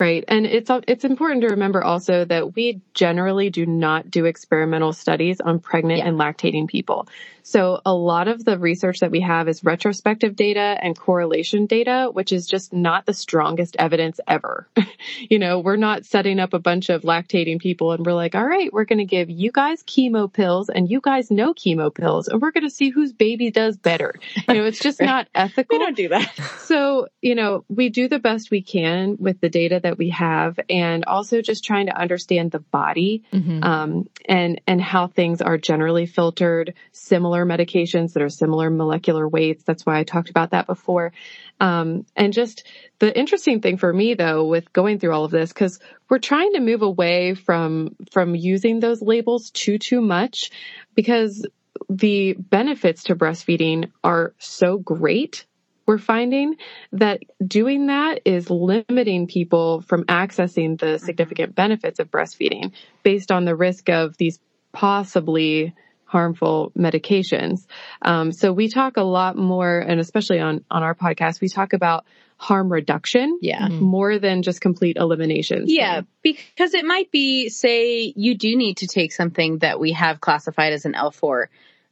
[0.01, 0.25] Right.
[0.27, 5.41] And it's it's important to remember also that we generally do not do experimental studies
[5.41, 7.07] on pregnant and lactating people.
[7.47, 12.09] So a lot of the research that we have is retrospective data and correlation data,
[12.11, 14.67] which is just not the strongest evidence ever.
[15.19, 18.47] you know, we're not setting up a bunch of lactating people and we're like, all
[18.47, 22.29] right, we're going to give you guys chemo pills and you guys no chemo pills
[22.29, 24.15] and we're going to see whose baby does better.
[24.49, 25.79] You know, it's just not ethical.
[25.79, 26.33] We don't do that.
[26.61, 30.59] So, you know, we do the best we can with the data that we have
[30.69, 33.23] and also just trying to understand the body,
[33.63, 39.63] um, and, and how things are generally filtered, similar medications that are similar molecular weights.
[39.63, 41.13] That's why I talked about that before.
[41.61, 42.67] Um, and just
[42.99, 45.79] the interesting thing for me though, with going through all of this, cause
[46.11, 50.51] we're trying to move away from, from using those labels too, too much
[50.95, 51.47] because
[51.89, 55.47] the benefits to breastfeeding are so great
[55.87, 56.57] we're finding
[56.93, 63.45] that doing that is limiting people from accessing the significant benefits of breastfeeding based on
[63.45, 64.39] the risk of these
[64.73, 67.67] possibly harmful medications.
[68.03, 71.73] Um, so we talk a lot more, and especially on on our podcast, we talk
[71.73, 72.05] about
[72.37, 73.69] harm reduction, Yeah.
[73.69, 75.65] more than just complete elimination.
[75.67, 80.21] Yeah, because it might be, say, you do need to take something that we have
[80.21, 81.47] classified as an L4.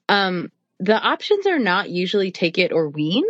[0.08, 3.24] Um, the options are not usually take it or wean.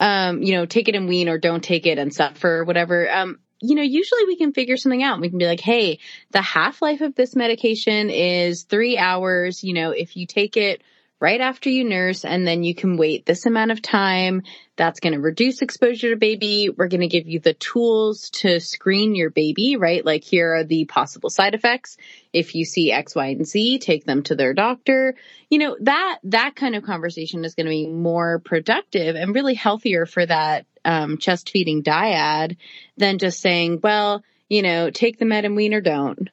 [0.00, 3.10] Um, you know, take it and wean or don't take it and suffer or whatever.
[3.10, 5.20] Um, you know, usually we can figure something out.
[5.20, 9.64] We can be like, hey, the half life of this medication is three hours.
[9.64, 10.82] You know, if you take it
[11.24, 14.42] right after you nurse and then you can wait this amount of time,
[14.76, 16.68] that's going to reduce exposure to baby.
[16.68, 20.04] We're going to give you the tools to screen your baby, right?
[20.04, 21.96] Like here are the possible side effects.
[22.34, 25.14] If you see X, Y, and Z, take them to their doctor.
[25.48, 29.54] You know, that, that kind of conversation is going to be more productive and really
[29.54, 32.58] healthier for that, um, chest feeding dyad
[32.98, 36.28] than just saying, well, you know, take the med and wean or don't.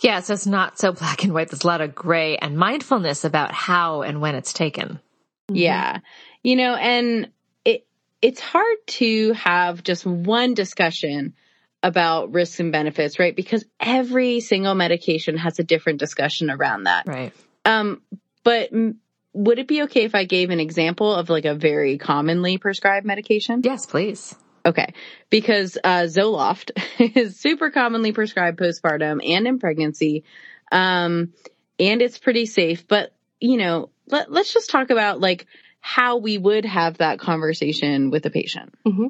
[0.00, 1.48] Yeah, so it's not so black and white.
[1.48, 5.00] There's a lot of gray and mindfulness about how and when it's taken.
[5.48, 6.00] Yeah.
[6.42, 7.30] You know, and
[7.64, 7.86] it
[8.22, 11.34] it's hard to have just one discussion
[11.82, 13.36] about risks and benefits, right?
[13.36, 17.06] Because every single medication has a different discussion around that.
[17.06, 17.32] Right.
[17.64, 18.02] Um
[18.42, 19.00] but m-
[19.32, 23.04] would it be okay if I gave an example of like a very commonly prescribed
[23.04, 23.62] medication?
[23.64, 24.34] Yes, please.
[24.66, 24.94] Okay.
[25.30, 26.70] Because uh, Zoloft
[27.16, 30.24] is super commonly prescribed postpartum and in pregnancy.
[30.72, 31.32] Um,
[31.78, 32.86] and it's pretty safe.
[32.88, 35.46] But, you know, let, let's just talk about like
[35.80, 38.74] how we would have that conversation with a patient.
[38.86, 39.08] Mm-hmm.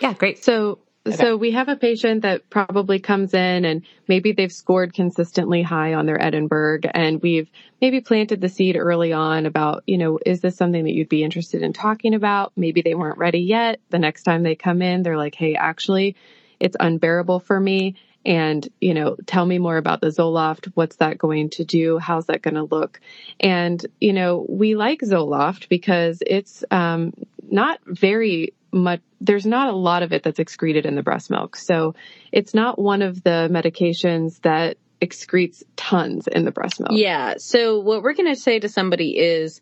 [0.00, 0.42] Yeah, great.
[0.42, 0.80] So,
[1.10, 5.94] so we have a patient that probably comes in and maybe they've scored consistently high
[5.94, 7.50] on their Edinburgh and we've
[7.80, 11.22] maybe planted the seed early on about, you know, is this something that you'd be
[11.22, 12.52] interested in talking about?
[12.56, 13.80] Maybe they weren't ready yet.
[13.90, 16.16] The next time they come in, they're like, Hey, actually
[16.60, 17.96] it's unbearable for me.
[18.26, 20.70] And, you know, tell me more about the Zoloft.
[20.72, 21.98] What's that going to do?
[21.98, 23.00] How's that going to look?
[23.38, 29.76] And, you know, we like Zoloft because it's, um, not very much, there's not a
[29.76, 31.56] lot of it that's excreted in the breast milk.
[31.56, 31.94] So
[32.32, 36.92] it's not one of the medications that excretes tons in the breast milk.
[36.92, 37.34] Yeah.
[37.38, 39.60] So what we're going to say to somebody is,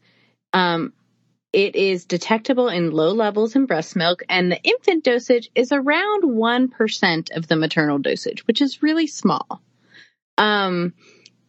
[0.52, 0.92] um,
[1.52, 6.22] it is detectable in low levels in breast milk and the infant dosage is around
[6.24, 9.60] 1% of the maternal dosage, which is really small.
[10.38, 10.94] Um,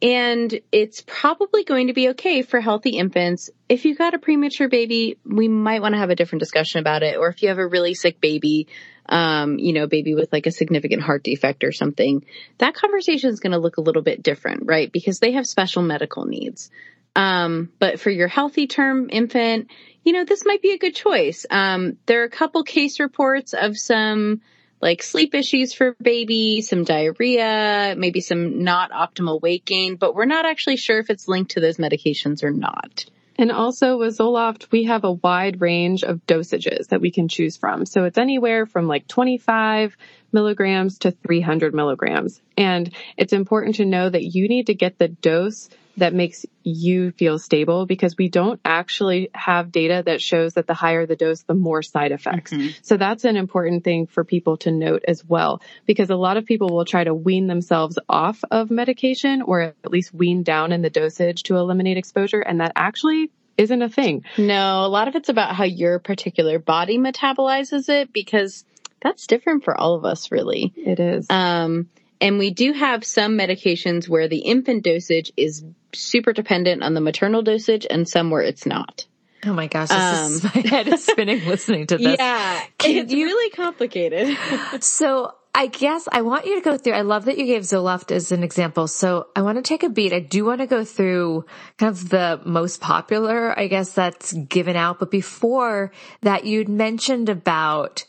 [0.04, 3.50] and it's probably going to be okay for healthy infants.
[3.70, 7.04] If you've got a premature baby, we might want to have a different discussion about
[7.04, 7.16] it.
[7.16, 8.68] Or if you have a really sick baby,
[9.08, 12.26] um, you know, baby with like a significant heart defect or something,
[12.58, 14.92] that conversation is going to look a little bit different, right?
[14.92, 16.70] Because they have special medical needs.
[17.16, 19.70] Um, but for your healthy term infant,
[20.04, 21.46] you know, this might be a good choice.
[21.50, 24.42] Um, there are a couple case reports of some
[24.84, 30.26] like sleep issues for baby, some diarrhea, maybe some not optimal weight gain, but we're
[30.26, 33.06] not actually sure if it's linked to those medications or not.
[33.38, 37.56] And also with Zoloft, we have a wide range of dosages that we can choose
[37.56, 37.86] from.
[37.86, 39.96] So it's anywhere from like 25
[40.34, 42.42] milligrams to 300 milligrams.
[42.58, 47.12] And it's important to know that you need to get the dose that makes you
[47.12, 51.44] feel stable because we don't actually have data that shows that the higher the dose,
[51.44, 52.54] the more side effects.
[52.82, 56.46] So that's an important thing for people to note as well, because a lot of
[56.46, 60.82] people will try to wean themselves off of medication or at least wean down in
[60.82, 62.42] the dosage to eliminate exposure.
[62.42, 64.24] And that actually isn't a thing.
[64.38, 68.66] No, a lot of it's about how your particular body metabolizes it because
[69.00, 70.74] that's different for all of us, really.
[70.76, 71.28] It is.
[71.30, 71.90] Um,
[72.22, 77.02] and we do have some medications where the infant dosage is super dependent on the
[77.02, 79.06] maternal dosage and some where it's not.
[79.46, 82.08] Oh my gosh, this is, my head is spinning listening to this.
[82.08, 84.38] Um, Yeah, Can it's you- really complicated.
[84.82, 86.94] So I guess I want you to go through.
[86.94, 88.88] I love that you gave Zoloft as an example.
[88.88, 90.12] So I want to take a beat.
[90.12, 91.46] I do want to go through
[91.78, 94.98] kind of the most popular, I guess that's given out.
[94.98, 95.92] But before
[96.22, 98.06] that, you'd mentioned about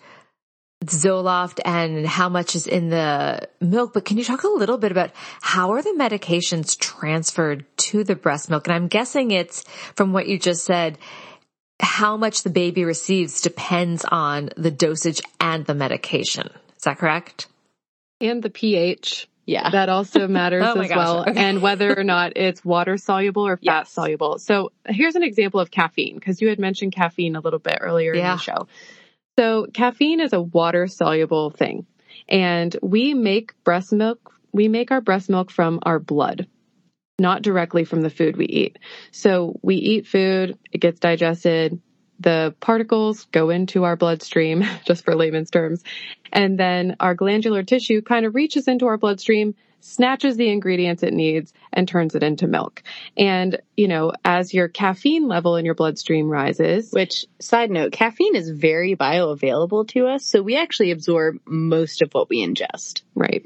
[0.86, 4.92] Zoloft and how much is in the milk, but can you talk a little bit
[4.92, 5.10] about
[5.40, 8.66] how are the medications transferred to the breast milk?
[8.66, 9.64] And I'm guessing it's
[9.94, 10.98] from what you just said,
[11.80, 16.48] how much the baby receives depends on the dosage and the medication.
[16.76, 17.46] Is that correct?
[18.20, 19.28] And the pH.
[19.46, 19.70] Yeah.
[19.70, 21.20] That also matters Oh as gosh, well.
[21.28, 21.34] okay.
[21.36, 24.38] And whether or not it's water soluble or fat soluble.
[24.38, 28.12] So here's an example of caffeine because you had mentioned caffeine a little bit earlier
[28.14, 28.66] in the show.
[29.38, 31.86] So caffeine is a water soluble thing
[32.28, 36.46] and we make breast milk, we make our breast milk from our blood,
[37.18, 38.78] not directly from the food we eat.
[39.10, 41.80] So we eat food, it gets digested,
[42.20, 45.82] the particles go into our bloodstream, just for layman's terms,
[46.32, 49.54] and then our glandular tissue kind of reaches into our bloodstream,
[49.84, 52.82] snatches the ingredients it needs, and turns it into milk.
[53.18, 58.34] And, you know, as your caffeine level in your bloodstream rises, Which, side note, caffeine
[58.34, 63.02] is very bioavailable to us, so we actually absorb most of what we ingest.
[63.14, 63.44] Right.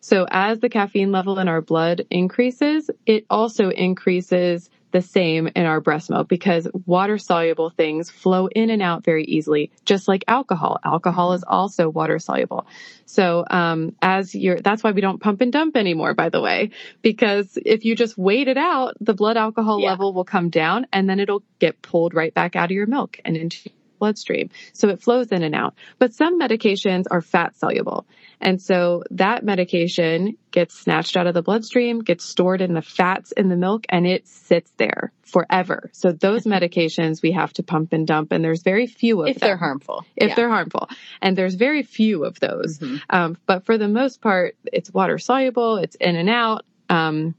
[0.00, 5.66] So as the caffeine level in our blood increases, it also increases the same in
[5.66, 10.24] our breast milk because water soluble things flow in and out very easily, just like
[10.28, 10.78] alcohol.
[10.84, 12.64] Alcohol is also water soluble.
[13.04, 16.70] So, um, as you're, that's why we don't pump and dump anymore, by the way,
[17.02, 19.90] because if you just wait it out, the blood alcohol Yeah.
[19.90, 23.18] level will come down and then it'll get pulled right back out of your milk
[23.24, 24.50] and into your bloodstream.
[24.74, 25.74] So it flows in and out.
[25.98, 28.06] But some medications are fat soluble.
[28.44, 33.32] And so that medication gets snatched out of the bloodstream, gets stored in the fats
[33.32, 35.88] in the milk, and it sits there forever.
[35.94, 39.40] So those medications we have to pump and dump, and there's very few of If
[39.40, 39.48] them.
[39.48, 40.04] they're harmful.
[40.14, 40.34] If Yeah.
[40.34, 40.90] they're harmful.
[41.22, 42.78] And there's very few of those.
[42.78, 42.96] Mm-hmm.
[43.08, 46.66] Um, but for the most part, it's water soluble, it's in and out.
[46.90, 47.34] Um,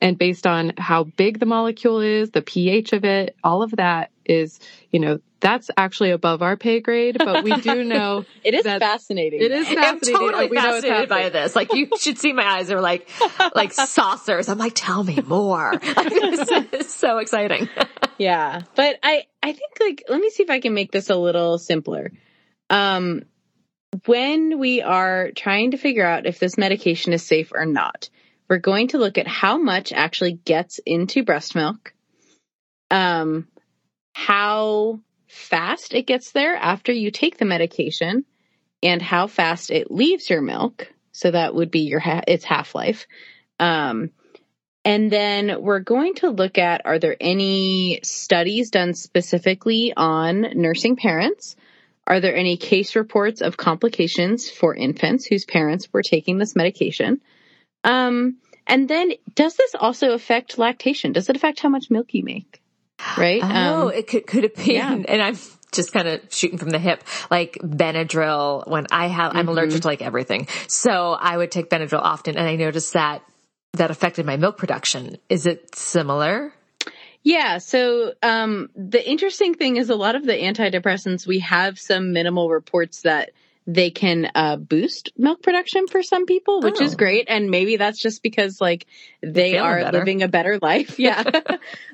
[0.00, 4.10] and based on how big the molecule is, the pH of it, all of that
[4.24, 4.58] is,
[4.90, 9.42] you know, that's actually above our pay grade, but we do know It is fascinating.
[9.42, 10.14] It is I'm fascinating.
[10.14, 11.54] totally and we fascinated by this.
[11.54, 13.08] Like you should see my eyes are like
[13.54, 14.48] like saucers.
[14.48, 15.72] I'm like, tell me more.
[15.72, 17.68] Like, this is so exciting.
[18.18, 18.62] Yeah.
[18.74, 21.58] But I, I think like, let me see if I can make this a little
[21.58, 22.12] simpler.
[22.70, 23.24] Um,
[24.06, 28.08] when we are trying to figure out if this medication is safe or not,
[28.48, 31.92] we're going to look at how much actually gets into breast milk,
[32.90, 33.48] um,
[34.12, 38.24] how fast it gets there after you take the medication,
[38.82, 40.92] and how fast it leaves your milk.
[41.12, 43.06] So that would be your ha- its half life.
[43.58, 44.10] Um,
[44.84, 50.94] and then we're going to look at are there any studies done specifically on nursing
[50.94, 51.56] parents?
[52.06, 57.20] Are there any case reports of complications for infants whose parents were taking this medication?
[57.82, 61.12] Um, and then does this also affect lactation?
[61.12, 62.62] Does it affect how much milk you make?
[63.16, 63.42] Right?
[63.42, 64.74] Oh, Um, it could could it be?
[64.74, 64.92] yeah.
[64.92, 65.36] And I'm
[65.72, 68.66] just kind of shooting from the hip, like Benadryl.
[68.66, 72.48] When I have, I'm allergic to like everything, so I would take Benadryl often, and
[72.48, 73.22] I noticed that
[73.74, 75.18] that affected my milk production.
[75.28, 76.52] Is it similar?
[77.22, 77.58] Yeah.
[77.58, 82.48] So, um, the interesting thing is a lot of the antidepressants, we have some minimal
[82.48, 83.30] reports that
[83.66, 86.96] they can, uh, boost milk production for some people, which is Oh.
[86.96, 87.26] great.
[87.28, 88.86] And maybe that's just because like
[89.22, 89.98] they feeling are better.
[89.98, 90.98] living a better life.
[90.98, 91.22] Yeah.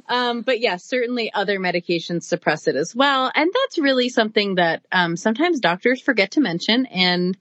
[0.08, 3.30] um, but yeah, certainly other medications suppress it as well.
[3.34, 6.86] And that's really something that, um, sometimes doctors forget to mention.
[6.86, 7.36] And,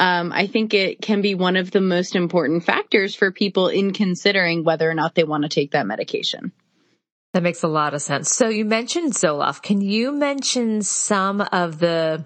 [0.00, 3.92] um, I think it can be one of the most important factors for people in
[3.92, 6.52] considering whether or not they want to take that medication.
[7.34, 8.30] That makes a lot of sense.
[8.34, 9.62] So you mentioned Zoloft.
[9.62, 12.24] Can you mention some of the,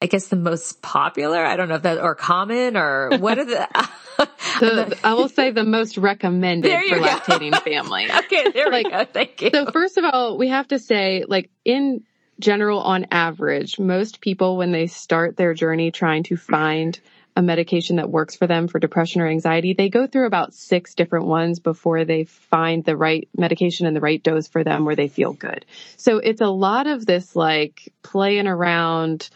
[0.00, 1.44] I guess the most popular?
[1.44, 3.68] I don't know if that or common or what are the?
[4.60, 7.02] The, I will say the most recommended for go.
[7.02, 8.10] lactating families.
[8.10, 9.04] okay, there we go.
[9.04, 9.50] Thank you.
[9.52, 12.04] So first of all, we have to say, like in
[12.40, 16.98] general, on average, most people when they start their journey trying to find
[17.36, 20.94] a medication that works for them for depression or anxiety, they go through about six
[20.94, 24.96] different ones before they find the right medication and the right dose for them where
[24.96, 25.66] they feel good.
[25.98, 29.28] So it's a lot of this like playing around,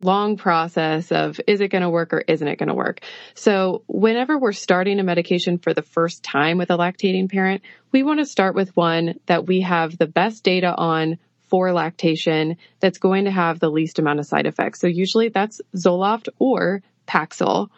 [0.00, 3.00] long process of is it going to work or isn't it going to work?
[3.34, 8.02] So whenever we're starting a medication for the first time with a lactating parent, we
[8.02, 11.18] want to start with one that we have the best data on
[11.48, 14.80] for lactation that's going to have the least amount of side effects.
[14.80, 17.70] So usually that's Zoloft or Paxil.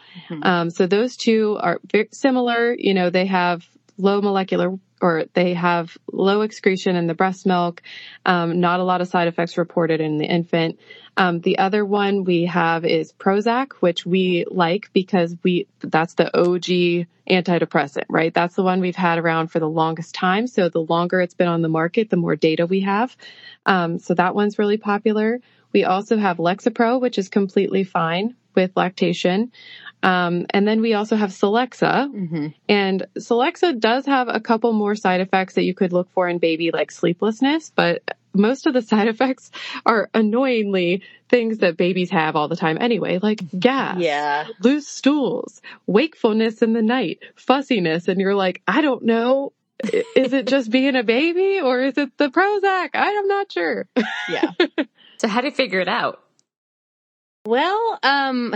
[0.42, 2.74] Um, so those two are very similar.
[2.76, 3.64] You know, they have
[3.96, 7.82] low molecular or they have low excretion in the breast milk,
[8.26, 10.78] um, not a lot of side effects reported in the infant.
[11.16, 16.34] Um, the other one we have is Prozac, which we like because we that's the
[16.36, 18.32] OG antidepressant, right?
[18.32, 20.46] That's the one we've had around for the longest time.
[20.46, 23.16] So the longer it's been on the market, the more data we have.
[23.66, 25.40] Um, so that one's really popular.
[25.72, 29.52] We also have Lexapro, which is completely fine with lactation.
[30.02, 32.52] Um, and then we also have Celexa.
[32.68, 36.38] And Celexa does have a couple more side effects that you could look for in
[36.38, 39.50] baby, like sleeplessness, but most of the side effects
[39.84, 44.46] are annoyingly things that babies have all the time anyway, like gas, Yeah.
[44.62, 48.08] loose stools, wakefulness in the night, fussiness.
[48.08, 49.52] And you're like, I don't know.
[50.16, 52.90] Is it just being a baby or is it the Prozac?
[52.94, 53.86] I am not sure.
[54.30, 54.50] Yeah.
[55.18, 56.22] so how do you figure it out?
[57.44, 58.54] Well, um,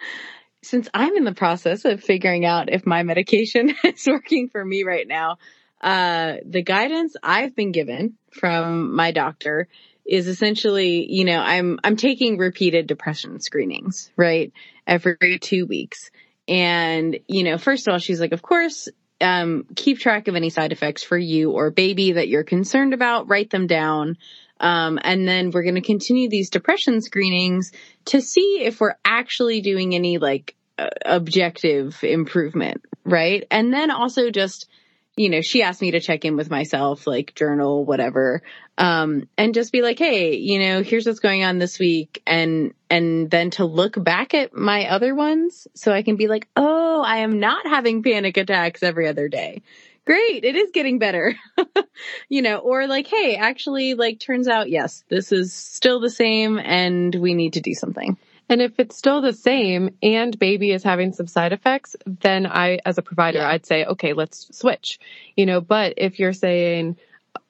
[0.62, 4.82] since I'm in the process of figuring out if my medication is working for me
[4.82, 5.38] right now,
[5.80, 9.68] uh, the guidance I've been given from my doctor
[10.04, 14.52] is essentially, you know, I'm, I'm taking repeated depression screenings, right?
[14.86, 16.10] Every two weeks.
[16.48, 18.88] And, you know, first of all, she's like, of course,
[19.20, 23.28] um, keep track of any side effects for you or baby that you're concerned about,
[23.28, 24.16] write them down.
[24.60, 27.72] Um, and then we're going to continue these depression screenings
[28.06, 33.44] to see if we're actually doing any like uh, objective improvement, right?
[33.50, 34.68] And then also just,
[35.16, 38.42] you know, she asked me to check in with myself, like journal, whatever,
[38.76, 42.74] um, and just be like, hey, you know, here's what's going on this week, and
[42.90, 47.02] and then to look back at my other ones, so I can be like, oh,
[47.02, 49.62] I am not having panic attacks every other day.
[50.06, 51.34] Great, it is getting better.
[52.28, 56.58] you know, or like, hey, actually, like, turns out, yes, this is still the same
[56.58, 58.16] and we need to do something.
[58.48, 62.78] And if it's still the same and baby is having some side effects, then I,
[62.86, 63.50] as a provider, Yeah.
[63.50, 65.00] I'd say, okay, let's switch,
[65.36, 66.96] you know, but if you're saying,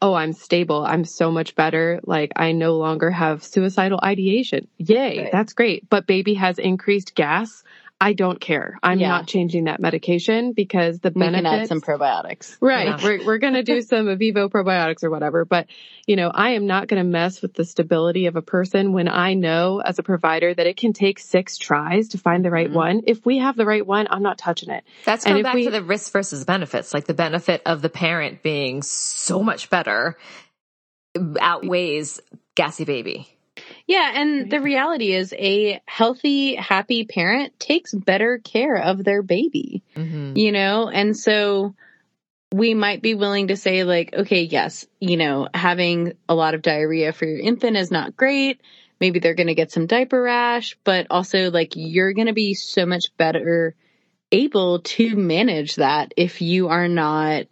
[0.03, 0.85] Oh, I'm stable.
[0.85, 2.01] I'm so much better.
[2.05, 4.67] Like I no longer have suicidal ideation.
[4.79, 5.23] Yay.
[5.23, 5.33] Right.
[5.33, 5.89] That's great.
[5.89, 7.63] But baby has increased gas.
[7.99, 8.79] I don't care.
[8.83, 9.09] I'm Yeah.
[9.09, 11.63] not changing that medication because the We can benefits.
[11.63, 12.59] add some probiotics.
[12.61, 12.89] Right.
[12.89, 12.99] Yeah.
[13.03, 15.47] We're, we're going to do some Evivo probiotics or whatever.
[15.47, 15.69] But,
[16.07, 19.09] you know, I am not going to mess with the stability of a person when
[19.09, 22.67] I know as a provider that it can take six tries to find the right
[22.67, 22.77] mm-hmm.
[22.77, 23.03] one.
[23.07, 24.85] If we have the right one, I'm not touching it.
[25.07, 26.93] That's going back we- to the risk versus benefits.
[26.93, 30.19] Like the benefit of the parent being so much better
[31.41, 32.21] outweighs
[32.55, 33.36] gassy baby.
[33.87, 39.83] Yeah, and the reality is a healthy, happy parent takes better care of their baby.
[39.97, 40.37] Mm-hmm.
[40.37, 41.75] you know and so
[42.53, 46.63] we might be willing to say like okay yes you know having a lot of
[46.63, 48.61] diarrhea for your infant is not great
[49.01, 52.55] maybe they're going to get some diaper rash but also like you're going to be
[52.55, 53.75] so much better
[54.31, 57.47] able to manage that if you are not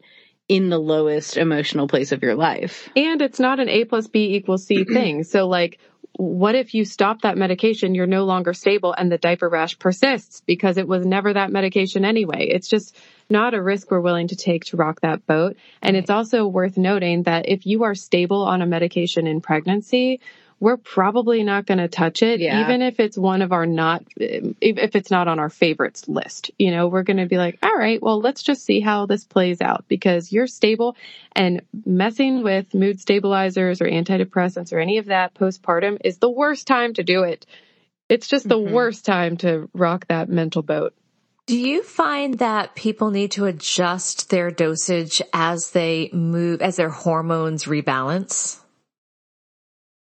[0.48, 4.34] in the lowest emotional place of your life And it's not an A plus B
[4.34, 5.24] equals C thing.
[5.24, 5.78] So like,
[6.16, 10.42] what if you stop that medication, you're no longer stable and the diaper rash persists
[10.46, 12.46] because it was never that medication anyway.
[12.50, 12.96] It's just
[13.28, 15.56] not a risk we're willing to take to rock that boat.
[15.82, 20.20] And it's also worth noting that if you are stable on a medication in pregnancy,
[20.60, 22.62] we're probably not going to touch it, Yeah.
[22.62, 26.50] even if it's one of our not, if if it's not on our favorites list.
[26.58, 29.24] You know, we're going to be like, all right, well, let's just see how this
[29.24, 30.96] plays out because you're stable
[31.36, 36.66] and messing with mood stabilizers or antidepressants or any of that postpartum is the worst
[36.66, 37.46] time to do it.
[38.08, 38.70] It's just the Mhm.
[38.70, 40.94] worst time to rock that mental boat.
[41.46, 46.88] Do you find that people need to adjust their dosage as they move, as their
[46.88, 48.60] hormones rebalance?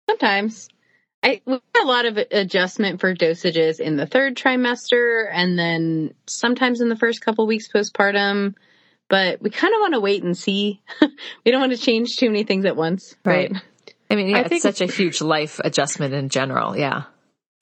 [0.10, 0.70] Sometimes.
[1.22, 6.14] I we had a lot of adjustment for dosages in the third trimester and then
[6.26, 8.56] sometimes in the first couple weeks postpartum,
[9.10, 10.82] but we kind of want to wait and see.
[11.46, 13.52] we don't want to change too many things at once, right?
[14.10, 16.76] I mean, yeah, I it's think- such a huge life adjustment in general.
[16.76, 17.04] Yeah.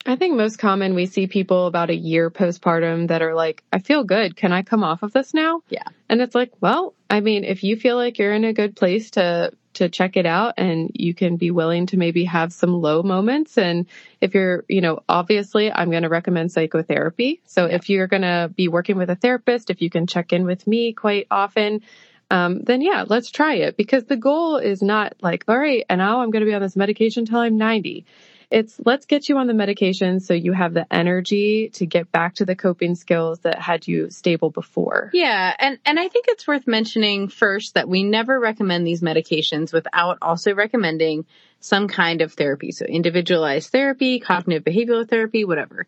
[0.06, 3.80] I think most common we see people about a year postpartum that are like, I
[3.80, 4.36] feel good.
[4.36, 5.60] Can I come off of this now?
[5.68, 5.82] Yeah.
[6.08, 9.10] And it's like, well, I mean, if you feel like you're in a good place
[9.12, 13.02] to to check it out and you can be willing to maybe have some low
[13.02, 13.86] moments and
[14.20, 17.40] if you're, you know, obviously I'm going to recommend psychotherapy.
[17.46, 20.44] So if you're going to be working with a therapist, if you can check in
[20.44, 21.82] with me quite often,
[22.30, 25.98] um, then yeah, let's try it because the goal is not like, all right, and
[25.98, 28.04] now I'm going to be on this medication till I'm 90.
[28.50, 32.36] It's let's get you on the medication so you have the energy to get back
[32.36, 35.10] to the coping skills that had you stable before.
[35.12, 39.72] Yeah, and and I think it's worth mentioning first that we never recommend these medications
[39.72, 41.26] without also recommending
[41.60, 42.72] some kind of therapy.
[42.72, 45.86] So individualized therapy, cognitive behavioral therapy, whatever.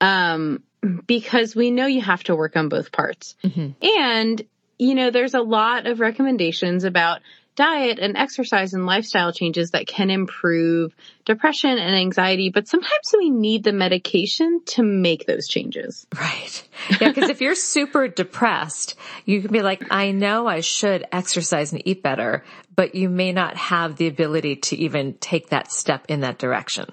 [0.00, 0.62] Um
[1.06, 3.36] because we know you have to work on both parts.
[3.80, 4.42] And
[4.78, 7.20] you know, there's a lot of recommendations about
[7.54, 10.94] diet and exercise and lifestyle changes that can improve
[11.24, 16.06] depression and anxiety, but sometimes we need the medication to make those changes.
[16.18, 16.68] Right.
[17.00, 21.72] Yeah, because if you're super depressed, you can be like, I know I should exercise
[21.72, 22.44] and eat better,
[22.74, 26.86] but you may not have the ability to even take that step in that direction.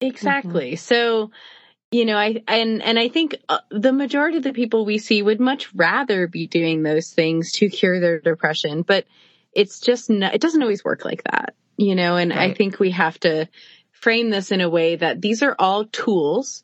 [0.00, 0.76] Exactly.
[0.76, 1.30] So,
[1.90, 5.22] you know, I and and I think uh, the majority of the people we see
[5.22, 9.06] would much rather be doing those things to cure their depression, but
[9.56, 12.90] it's just not, it doesn't always work like that, you know, and I think we
[12.90, 13.48] have to
[13.90, 16.62] frame this in a way that these are all tools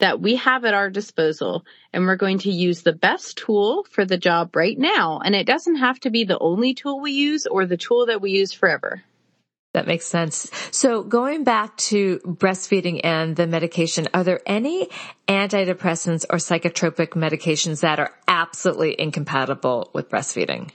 [0.00, 4.04] that we have at our disposal and we're going to use the best tool for
[4.04, 7.46] the job right now and it doesn't have to be the only tool we use
[7.46, 9.04] or the tool that we use forever.
[9.74, 10.50] That makes sense.
[10.72, 14.88] So going back to breastfeeding and the medication, are there any
[15.28, 20.72] antidepressants or psychotropic medications that are absolutely incompatible with breastfeeding?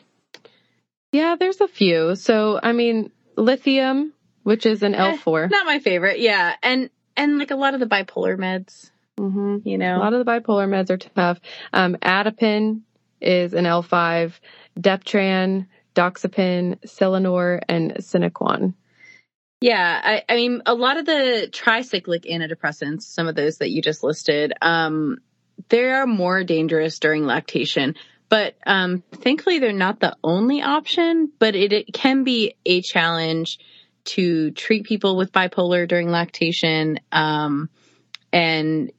[1.12, 2.16] Yeah, there's a few.
[2.16, 5.50] So, I mean, lithium, which is an Eh, L4.
[5.50, 6.20] Not my favorite.
[6.20, 6.56] Yeah.
[6.62, 9.98] And and like a lot of the bipolar meds, hmm you know.
[9.98, 11.40] A lot of the bipolar meds are tough.
[11.74, 12.82] Um, Adapin
[13.20, 14.34] is an L5,
[14.80, 18.76] Deptran, Doxepin, Silenor, and Sinequan.
[19.60, 23.82] Yeah, I, I mean, a lot of the tricyclic antidepressants, some of those that you
[23.82, 25.18] just listed, um,
[25.70, 27.96] they are more dangerous during lactation.
[28.30, 31.32] But um, thankfully, they're not the only option.
[31.40, 33.60] But it, it can be a challenge
[34.06, 37.70] to treat people with bipolar during lactation, um,
[38.32, 38.92] and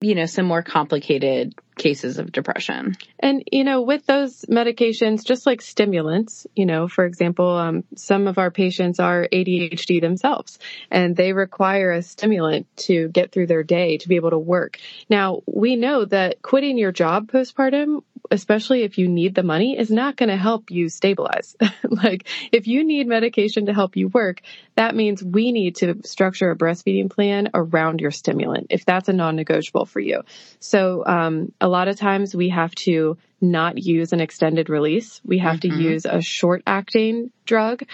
[0.00, 2.96] you know some more complicated cases of depression.
[3.18, 8.26] And, you know, with those medications, just like stimulants, you know, for example, um, some
[8.26, 10.58] of our patients are ADHD themselves
[10.90, 14.78] and they require a stimulant to get through their day to be able to work.
[15.08, 19.90] Now, we know that quitting your job postpartum especially if you need the money, is
[19.90, 21.56] not going to help you stabilize.
[21.88, 24.40] like if you need medication to help you work,
[24.76, 29.12] that means we need to structure a breastfeeding plan around your stimulant if that's a
[29.12, 30.22] non-negotiable for you.
[30.58, 35.22] So um, a lot of times we have to not use an extended release.
[35.24, 35.78] We have mm-hmm.
[35.78, 37.84] to use a short acting drug,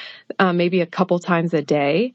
[0.40, 2.14] um, maybe a couple times a day.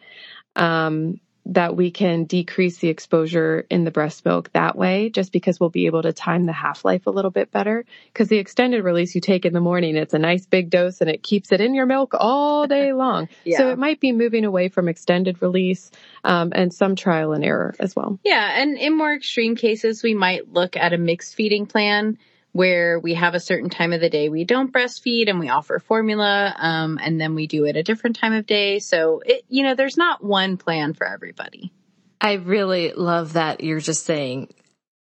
[0.57, 5.59] Um, that we can decrease the exposure in the breast milk that way, just because
[5.59, 7.85] we'll be able to time the half life a little bit better.
[8.07, 11.09] Because the extended release you take in the morning, it's a nice big dose and
[11.09, 13.29] it keeps it in your milk all day long.
[13.43, 13.57] yeah.
[13.57, 15.91] So it might be moving away from extended release
[16.23, 18.19] um, and some trial and error as well.
[18.23, 22.17] Yeah, and in more extreme cases, we might look at a mixed feeding plan
[22.55, 25.77] where we have a certain time of the day we don't breastfeed and we offer
[25.77, 29.61] formula um, and then we do it a different time of day so it you
[29.61, 31.73] know there's not one plan for everybody
[32.21, 34.47] i really love that you're just saying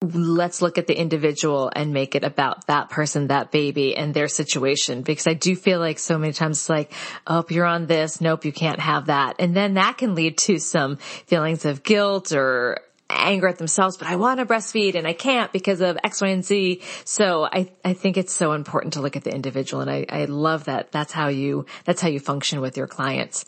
[0.02, 4.28] let's look at the individual and make it about that person, that baby and their
[4.28, 5.02] situation.
[5.02, 6.94] Because I do feel like so many times it's like,
[7.26, 8.22] oh, you're on this.
[8.22, 9.38] Nope, you can't have that.
[9.40, 12.78] And then that can lead to some feelings of guilt or
[13.10, 16.28] anger at themselves, but I want to breastfeed and I can't because of X, Y,
[16.28, 16.82] and Z.
[17.06, 19.82] So I, I think it's so important to look at the individual.
[19.82, 20.92] And I, I love that.
[20.92, 23.46] That's how you, that's how you function with your clients.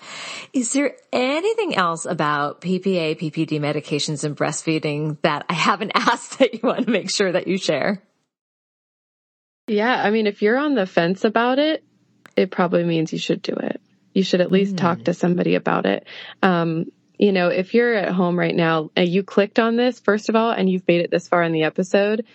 [0.54, 6.54] Is there anything else about PPA, PPD medications and breastfeeding that I haven't asked that
[6.54, 8.02] you want to make sure that you share?
[9.68, 10.02] Yeah.
[10.02, 11.84] I mean, if you're on the fence about it,
[12.36, 13.82] it probably means you should do it.
[14.14, 14.78] You should at least mm.
[14.78, 16.08] talk to somebody about it.
[16.42, 16.86] Um,
[17.20, 20.36] you know, if you're at home right now and you clicked on this, first of
[20.36, 22.26] all, and you've made it this far in the episode,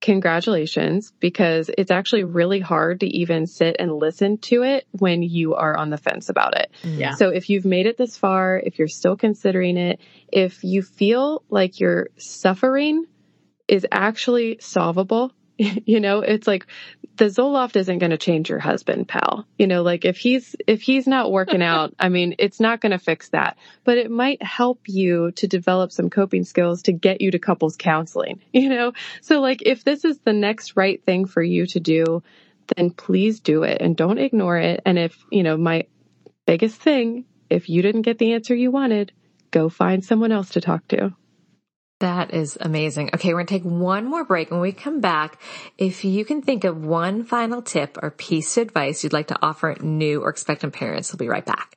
[0.00, 5.54] congratulations, because it's actually really hard to even sit and listen to it when you
[5.56, 6.72] are on the fence about it.
[6.82, 6.98] Mm.
[6.98, 7.14] Yeah.
[7.16, 10.00] So if you've made it this far, if you're still considering it,
[10.32, 13.04] if you feel like your suffering
[13.68, 15.32] is actually solvable,
[15.84, 16.66] you know, it's like
[17.16, 19.46] the Zoloft isn't going to change your husband, pal.
[19.58, 22.92] You know, like if he's, if he's not working out, I mean, it's not going
[22.92, 27.20] to fix that, but it might help you to develop some coping skills to get
[27.20, 28.92] you to couples counseling, you know?
[29.20, 32.22] So like if this is the next right thing for you to do,
[32.76, 34.80] then please do it and don't ignore it.
[34.86, 35.86] And if, you know, my
[36.46, 39.12] biggest thing, if you didn't get the answer you wanted,
[39.50, 41.14] go find someone else to talk to.
[42.00, 43.10] That is amazing.
[43.14, 44.50] Okay, we're going to take one more break.
[44.50, 45.38] When we come back,
[45.76, 49.38] if you can think of one final tip or piece of advice you'd like to
[49.42, 51.76] offer new or expectant parents, we'll be right back.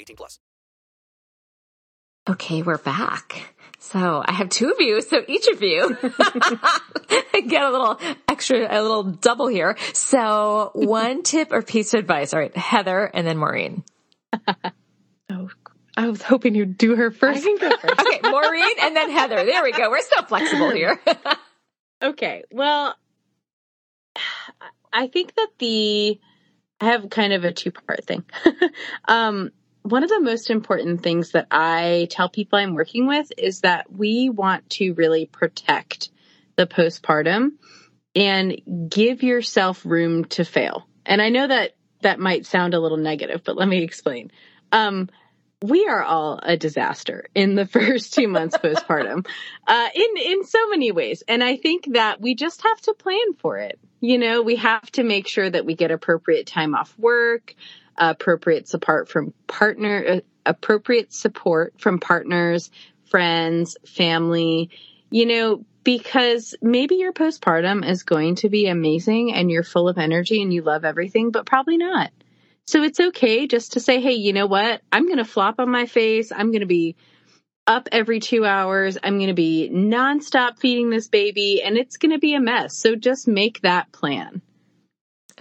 [0.01, 0.39] 18 plus.
[2.27, 3.55] Okay, we're back.
[3.79, 5.01] So I have two of you.
[5.01, 5.95] So each of you
[7.47, 9.77] get a little extra, a little double here.
[9.93, 12.33] So one tip or piece of advice.
[12.33, 13.83] All right, Heather and then Maureen.
[15.29, 15.49] oh,
[15.97, 17.39] I was hoping you'd do her first.
[17.39, 17.99] I can go first.
[17.99, 19.45] okay, Maureen and then Heather.
[19.45, 19.89] There we go.
[19.89, 20.99] We're so flexible here.
[22.03, 22.43] okay.
[22.51, 22.95] Well,
[24.93, 26.19] I think that the
[26.79, 28.23] I have kind of a two part thing.
[29.07, 29.51] um,
[29.83, 33.91] one of the most important things that I tell people I'm working with is that
[33.91, 36.09] we want to really protect
[36.55, 37.53] the postpartum
[38.15, 40.87] and give yourself room to fail.
[41.05, 41.71] And I know that
[42.01, 44.31] that might sound a little negative, but let me explain.
[44.71, 45.09] Um,
[45.61, 49.25] we are all a disaster in the first two months postpartum,
[49.67, 51.23] uh, in, in so many ways.
[51.27, 53.79] And I think that we just have to plan for it.
[53.99, 57.55] You know, we have to make sure that we get appropriate time off work,
[58.09, 62.71] appropriate support from partner, uh, appropriate support from partners,
[63.05, 64.71] friends, family,
[65.11, 69.97] you know, because maybe your postpartum is going to be amazing and you're full of
[69.97, 72.11] energy and you love everything, but probably not.
[72.65, 74.81] So it's okay just to say, hey, you know what?
[74.91, 76.31] I'm going to flop on my face.
[76.31, 76.95] I'm going to be
[77.67, 78.97] up every two hours.
[79.01, 82.77] I'm going to be nonstop feeding this baby and it's going to be a mess.
[82.77, 84.41] So just make that plan.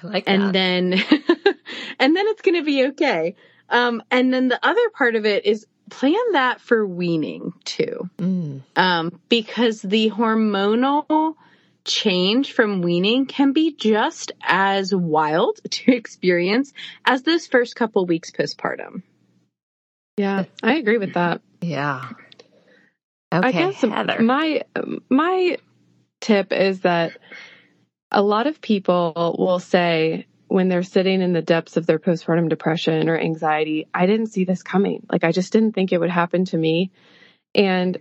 [0.02, 0.32] I like that.
[0.32, 0.92] And then,
[1.98, 3.34] and then it's going to be okay.
[3.68, 8.08] Um, and then the other part of it is plan that for weaning too.
[8.18, 8.62] Mm.
[8.76, 11.34] Um, because the hormonal
[11.84, 16.72] change from weaning can be just as wild to experience
[17.04, 19.02] as those first couple weeks postpartum.
[20.16, 21.40] Yeah, I agree with that.
[21.62, 22.10] Yeah.
[23.32, 24.20] I Okay, guess Heather.
[24.22, 24.62] my
[25.08, 25.56] my
[26.20, 27.16] tip is that
[28.10, 32.48] a lot of people will say when they're sitting in the depths of their postpartum
[32.48, 35.06] depression or anxiety, I didn't see this coming.
[35.10, 36.90] Like I just didn't think it would happen to me.
[37.54, 37.98] And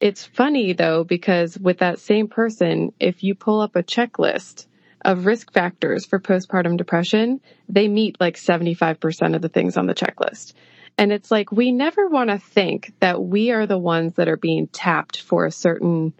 [0.00, 4.66] it's funny though because with that same person, if you pull up a checklist
[5.04, 9.94] of risk factors for postpartum depression, they meet like 75% of the things on the
[9.94, 10.54] checklist.
[10.98, 14.36] And it's like we never want to think that we are the ones that are
[14.36, 16.12] being tapped for a certain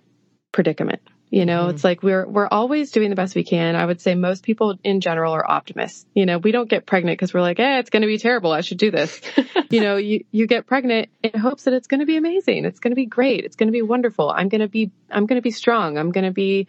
[0.53, 1.03] predicament.
[1.33, 3.75] You know, it's like we're we're always doing the best we can.
[3.75, 6.05] I would say most people in general are optimists.
[6.15, 8.53] You know, we don't get pregnant because we're like, "Eh, it's going to be terrible.
[8.53, 9.19] I should do this."
[9.71, 12.67] you know, you you get pregnant in hopes that it's going to be amazing.
[12.67, 13.47] It's going to be great.
[13.47, 14.29] It's going to be wonderful.
[14.29, 15.97] I'm going to be I'm going to be strong.
[15.97, 16.67] I'm going to be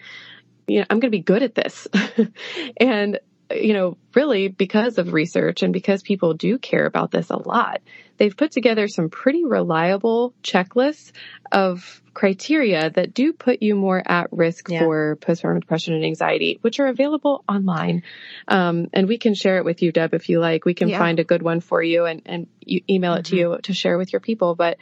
[0.65, 1.85] you know, I'm going to be good at this.
[2.77, 3.19] and
[3.51, 7.81] you know, really because of research and because people do care about this a lot,
[8.17, 11.11] they've put together some pretty reliable checklists
[11.51, 14.79] of criteria that do put you more at risk Yeah.
[14.79, 18.03] for postpartum depression and anxiety, which are available online.
[18.47, 20.63] Um, and we can share it with you, Deb, if you like.
[20.63, 20.99] We can Yeah.
[20.99, 23.97] find a good one for you and, and you email it to you to share
[23.97, 24.53] with your people.
[24.55, 24.77] But,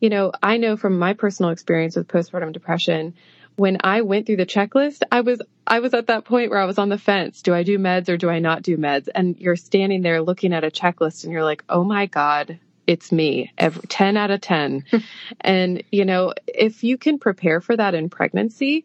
[0.00, 3.14] you know, I know from my personal experience with postpartum depression,
[3.56, 6.66] when I went through the checklist, I was I was at that point where I
[6.66, 7.42] was on the fence.
[7.42, 9.08] Do I do meds or do I not do meds?
[9.12, 13.10] And you're standing there looking at a checklist and you're like, "Oh my god, it's
[13.10, 14.84] me." Every 10 out of 10.
[15.40, 18.84] and you know, if you can prepare for that in pregnancy,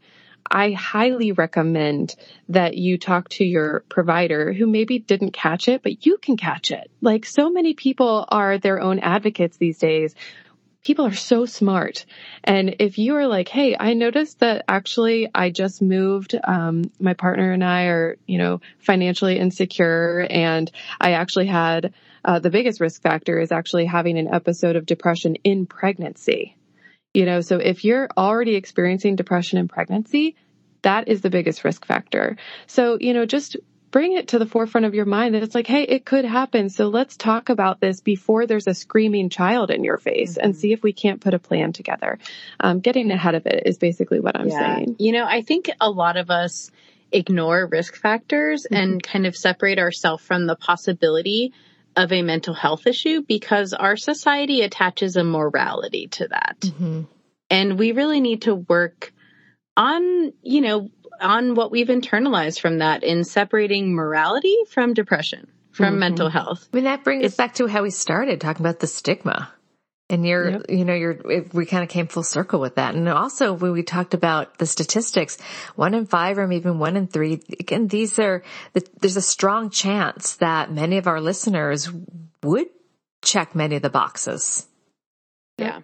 [0.49, 2.15] I highly recommend
[2.49, 6.72] that you talk to your provider who maybe didn't catch it, but you can catch
[6.72, 6.89] it.
[7.01, 10.15] Like so many people are their own advocates these days
[10.84, 12.05] people are so smart.
[12.43, 17.13] And if you are like, Hey, I noticed that actually I just moved, um, my
[17.13, 22.79] partner and I are, you know, financially insecure and I actually had, uh, the biggest
[22.79, 26.55] risk factor is actually having an episode of depression in pregnancy.
[27.13, 30.36] You know, so if you're already experiencing depression in pregnancy,
[30.84, 32.38] that is the biggest risk factor.
[32.67, 33.57] So, you know, just
[33.91, 36.69] bring it to the forefront of your mind that it's like, hey, it could happen.
[36.69, 40.59] So let's talk about this before there's a screaming child in your face and mm-hmm.
[40.59, 42.17] see if we can't put a plan together.
[42.59, 44.95] Um, getting ahead of it is basically what I'm saying.
[44.99, 46.71] You know, I think a lot of us
[47.11, 49.11] ignore risk factors and mm-hmm.
[49.11, 51.53] kind of separate ourselves from the possibility
[51.95, 56.57] of a mental health issue because our society attaches a morality to that.
[56.61, 57.01] Mm-hmm.
[57.49, 59.11] And we really need to work
[59.75, 60.89] on, you know,
[61.22, 65.99] on what we've internalized from that in separating morality from depression, from Mhm.
[65.99, 66.67] mental health.
[66.74, 69.51] I mean, that brings us back to how we started talking about the stigma.
[70.09, 72.95] And you're, you know, you're, it- we kind of came full circle with that.
[72.95, 75.38] And also when we talked about the statistics,
[75.78, 78.43] one in five or maybe even one in three, again, these are,
[78.99, 81.89] there's a strong chance that many of our listeners
[82.43, 82.67] would
[83.22, 84.67] check many of the boxes.
[85.57, 85.80] Yeah.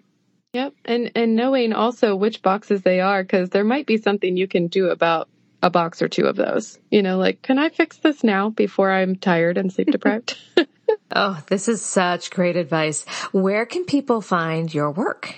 [0.57, 0.73] Yep.
[0.85, 4.65] And, and knowing also which boxes they are, cause there might be something you can
[4.65, 5.29] do about
[5.61, 6.79] a box or two of those.
[6.89, 10.35] You know, like, can I fix this now before I'm tired and sleep deprived?
[11.11, 13.05] Oh, this is such great advice.
[13.31, 15.35] Where can people find your work?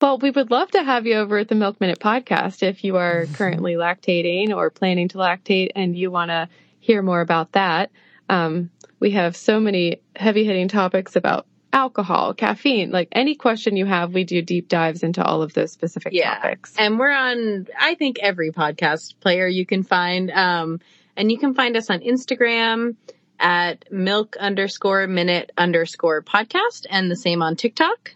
[0.00, 2.96] Well, we would love to have you over at the Milk Minute podcast if you
[2.96, 6.48] are currently lactating or planning to lactate and you want to
[6.80, 7.90] hear more about that.
[8.28, 13.84] Um, we have so many heavy hitting topics about alcohol, caffeine, like any question you
[13.84, 16.72] have, we do deep dives into all of those specific topics.
[16.78, 20.30] And we're on, I think, every podcast player you can find.
[20.30, 20.80] Um,
[21.16, 22.96] and you can find us on Instagram
[23.40, 28.14] at milk underscore minute underscore podcast and the same on TikTok.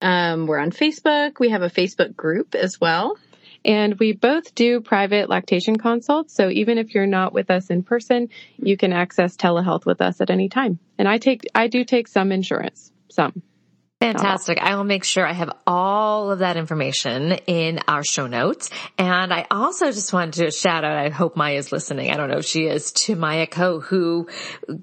[0.00, 1.40] Um, we're on Facebook.
[1.40, 3.16] We have a Facebook group as well.
[3.64, 6.34] And we both do private lactation consults.
[6.34, 8.28] So even if you're not with us in person,
[8.58, 10.78] you can access telehealth with us at any time.
[10.98, 13.42] And I take, I do take some insurance, some.
[14.02, 14.58] Fantastic.
[14.58, 18.68] I will make sure I have all of that information in our show notes.
[18.98, 22.10] And I also just wanted to shout out, I hope Maya's listening.
[22.10, 24.28] I don't know if she is to Maya Ko who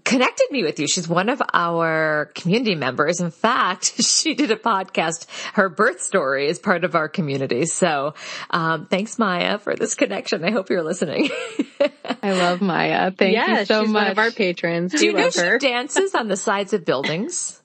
[0.05, 0.87] connected me with you.
[0.87, 3.19] She's one of our community members.
[3.19, 5.27] In fact, she did a podcast.
[5.51, 7.65] Her birth story is part of our community.
[7.65, 8.13] So,
[8.51, 10.45] um, thanks Maya for this connection.
[10.45, 11.29] I hope you're listening.
[12.23, 13.11] I love Maya.
[13.11, 14.03] Thank yeah, you so she's much.
[14.03, 14.93] one of our patrons.
[14.93, 17.58] Do you We know love she dances on the sides of buildings?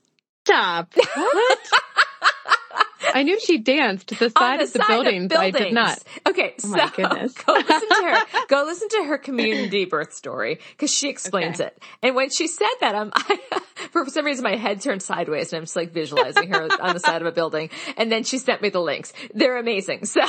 [0.44, 0.92] Stop.
[1.16, 1.58] What?
[3.14, 5.32] I knew she danced the side the of the side buildings.
[5.32, 6.02] I did not.
[6.26, 7.32] Okay, Oh my goodness.
[7.46, 8.18] go listen to her.
[8.48, 11.68] Go listen to her community birth story because she explains Okay.
[11.68, 11.82] it.
[12.02, 13.38] And when she said that, I'm I,
[13.92, 16.98] for some reason my head turned sideways and I'm just like visualizing her on the
[17.00, 17.70] side of a building.
[17.96, 19.12] And then she sent me the links.
[19.32, 20.06] They're amazing.
[20.06, 20.20] So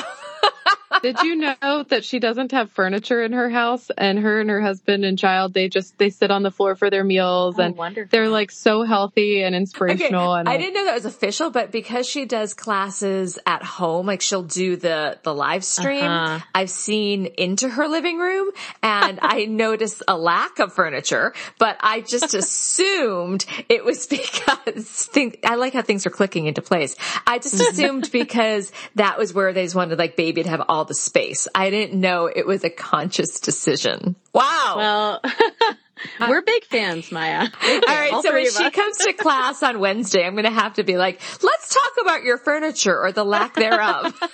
[1.02, 4.60] Did you know that she doesn't have furniture in her house and her and her
[4.60, 7.76] husband and child, they just, they sit on the floor for their meals Oh, and
[7.76, 8.08] wonderful.
[8.10, 10.34] they're like so healthy and Okay, inspirational.
[10.34, 14.20] and I didn't know that was official, but because she does classes at home, like
[14.20, 16.44] she'll do the the live stream, Uh-huh.
[16.54, 18.50] I've seen into her living room
[18.82, 22.34] and I noticed a lack of furniture, but I just
[22.76, 26.96] assumed it was because think I like how things are clicking into place.
[27.26, 30.75] I just assumed because that was where they just wanted like baby to have all
[30.84, 31.48] the space.
[31.54, 34.16] I didn't know it was a conscious decision.
[34.32, 34.74] Wow.
[34.76, 35.20] Well,
[36.20, 37.40] uh, we're big fans, Maya.
[37.62, 40.74] All right, All so when she comes to class on Wednesday, I'm going to have
[40.74, 44.14] to be like, let's talk about your furniture or the lack thereof.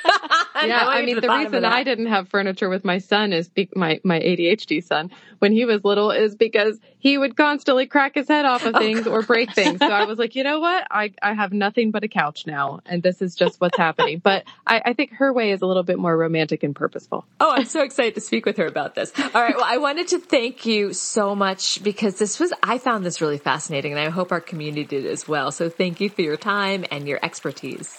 [0.64, 4.00] yeah, I mean, the reason I didn't have furniture with my son is be- my
[4.04, 8.44] my ADHD son when he was little is because he would constantly crack his head
[8.44, 9.80] off of oh, things or break things.
[9.80, 10.86] So I was like, you know what?
[10.88, 14.20] I I have nothing but a couch now, and this is just what's happening.
[14.20, 17.26] But I, I think her way is a little bit more romantic and purposeful.
[17.40, 19.12] Oh, I'm so excited to speak with her about this.
[19.18, 19.56] All right.
[19.56, 23.38] Well, I wanted to thank you so much because this was, I found this really
[23.38, 25.50] fascinating and I hope our community did as well.
[25.50, 27.98] So thank you for your time and your expertise.